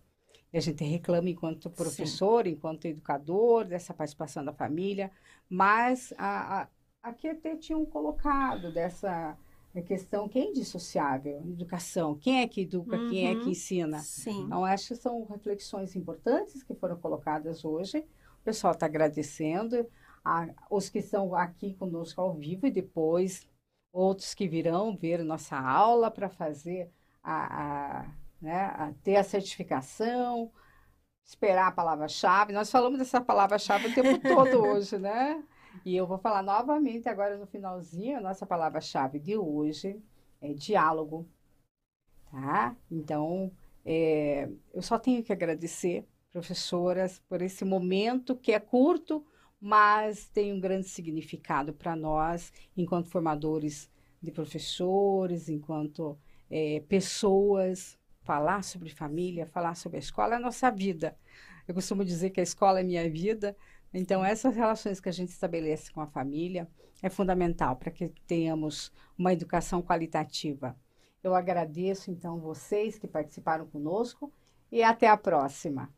E 0.51 0.57
a 0.57 0.59
gente 0.59 0.83
reclama 0.83 1.29
enquanto 1.29 1.69
professor, 1.69 2.45
Sim. 2.45 2.53
enquanto 2.53 2.85
educador, 2.85 3.65
dessa 3.65 3.93
participação 3.93 4.43
da 4.43 4.51
família. 4.51 5.11
Mas 5.47 6.11
a, 6.17 6.61
a, 6.61 6.67
aqui 7.03 7.27
até 7.27 7.55
tinham 7.55 7.85
colocado 7.85 8.73
dessa 8.73 9.37
questão 9.85 10.27
quem 10.27 10.47
é 10.47 10.49
indissociável, 10.49 11.39
educação, 11.41 12.15
quem 12.15 12.41
é 12.41 12.47
que 12.47 12.61
educa, 12.61 12.97
uhum. 12.97 13.09
quem 13.11 13.27
é 13.27 13.35
que 13.35 13.43
uhum. 13.43 13.49
ensina. 13.49 13.99
Sim. 13.99 14.45
Então, 14.45 14.65
acho 14.65 14.87
que 14.87 14.95
são 14.95 15.23
reflexões 15.25 15.95
importantes 15.95 16.63
que 16.63 16.73
foram 16.73 16.97
colocadas 16.97 17.63
hoje. 17.63 17.99
O 17.99 18.43
pessoal 18.43 18.73
está 18.73 18.87
agradecendo 18.87 19.87
a, 20.23 20.47
os 20.69 20.89
que 20.89 20.99
estão 20.99 21.35
aqui 21.35 21.73
conosco 21.73 22.21
ao 22.21 22.33
vivo 22.33 22.67
e 22.67 22.71
depois 22.71 23.47
outros 23.91 24.33
que 24.33 24.47
virão 24.47 24.95
ver 24.95 25.23
nossa 25.23 25.57
aula 25.57 26.09
para 26.09 26.29
fazer 26.29 26.91
a, 27.23 28.01
a, 28.01 28.11
né, 28.41 28.65
a 28.75 28.93
ter 29.03 29.17
a 29.17 29.23
certificação, 29.23 30.51
esperar 31.23 31.67
a 31.67 31.71
palavra-chave. 31.71 32.53
Nós 32.53 32.71
falamos 32.71 32.99
dessa 32.99 33.21
palavra-chave 33.21 33.87
o 33.87 33.93
tempo 33.93 34.19
todo 34.27 34.61
hoje, 34.61 34.97
né? 34.97 35.43
E 35.85 35.95
eu 35.95 36.05
vou 36.05 36.17
falar 36.17 36.43
novamente 36.43 37.09
agora 37.09 37.37
no 37.37 37.47
finalzinho, 37.47 38.17
a 38.17 38.21
nossa 38.21 38.45
palavra-chave 38.45 39.19
de 39.19 39.37
hoje 39.37 40.01
é 40.41 40.53
diálogo, 40.53 41.27
tá? 42.31 42.75
Então, 42.91 43.51
é, 43.85 44.49
eu 44.73 44.81
só 44.81 44.99
tenho 44.99 45.23
que 45.23 45.33
agradecer, 45.33 46.05
professoras, 46.31 47.19
por 47.27 47.41
esse 47.41 47.63
momento 47.65 48.35
que 48.35 48.51
é 48.51 48.59
curto, 48.59 49.25
mas 49.65 50.27
tem 50.27 50.51
um 50.51 50.59
grande 50.59 50.89
significado 50.89 51.71
para 51.71 51.95
nós, 51.95 52.51
enquanto 52.75 53.07
formadores 53.07 53.89
de 54.21 54.29
professores, 54.29 55.47
enquanto 55.47 56.17
é, 56.51 56.83
pessoas. 56.89 57.97
Falar 58.23 58.63
sobre 58.63 58.89
família, 58.89 59.45
falar 59.47 59.75
sobre 59.75 59.97
a 59.97 59.99
escola 59.99 60.33
é 60.33 60.37
a 60.37 60.39
nossa 60.39 60.69
vida. 60.69 61.17
Eu 61.65 61.73
costumo 61.73 62.03
dizer 62.05 62.29
que 62.29 62.39
a 62.39 62.43
escola 62.43 62.79
é 62.79 62.83
minha 62.83 63.09
vida, 63.09 63.55
então 63.93 64.23
essas 64.23 64.55
relações 64.55 64.99
que 64.99 65.09
a 65.09 65.13
gente 65.13 65.29
estabelece 65.29 65.91
com 65.91 65.99
a 65.99 66.07
família 66.07 66.67
é 67.01 67.09
fundamental 67.09 67.75
para 67.75 67.91
que 67.91 68.09
tenhamos 68.27 68.93
uma 69.17 69.33
educação 69.33 69.81
qualitativa. 69.81 70.77
Eu 71.21 71.35
agradeço 71.35 72.11
então 72.11 72.39
vocês 72.39 72.97
que 72.97 73.07
participaram 73.07 73.65
conosco 73.65 74.31
e 74.69 74.83
até 74.83 75.07
a 75.07 75.17
próxima. 75.17 75.89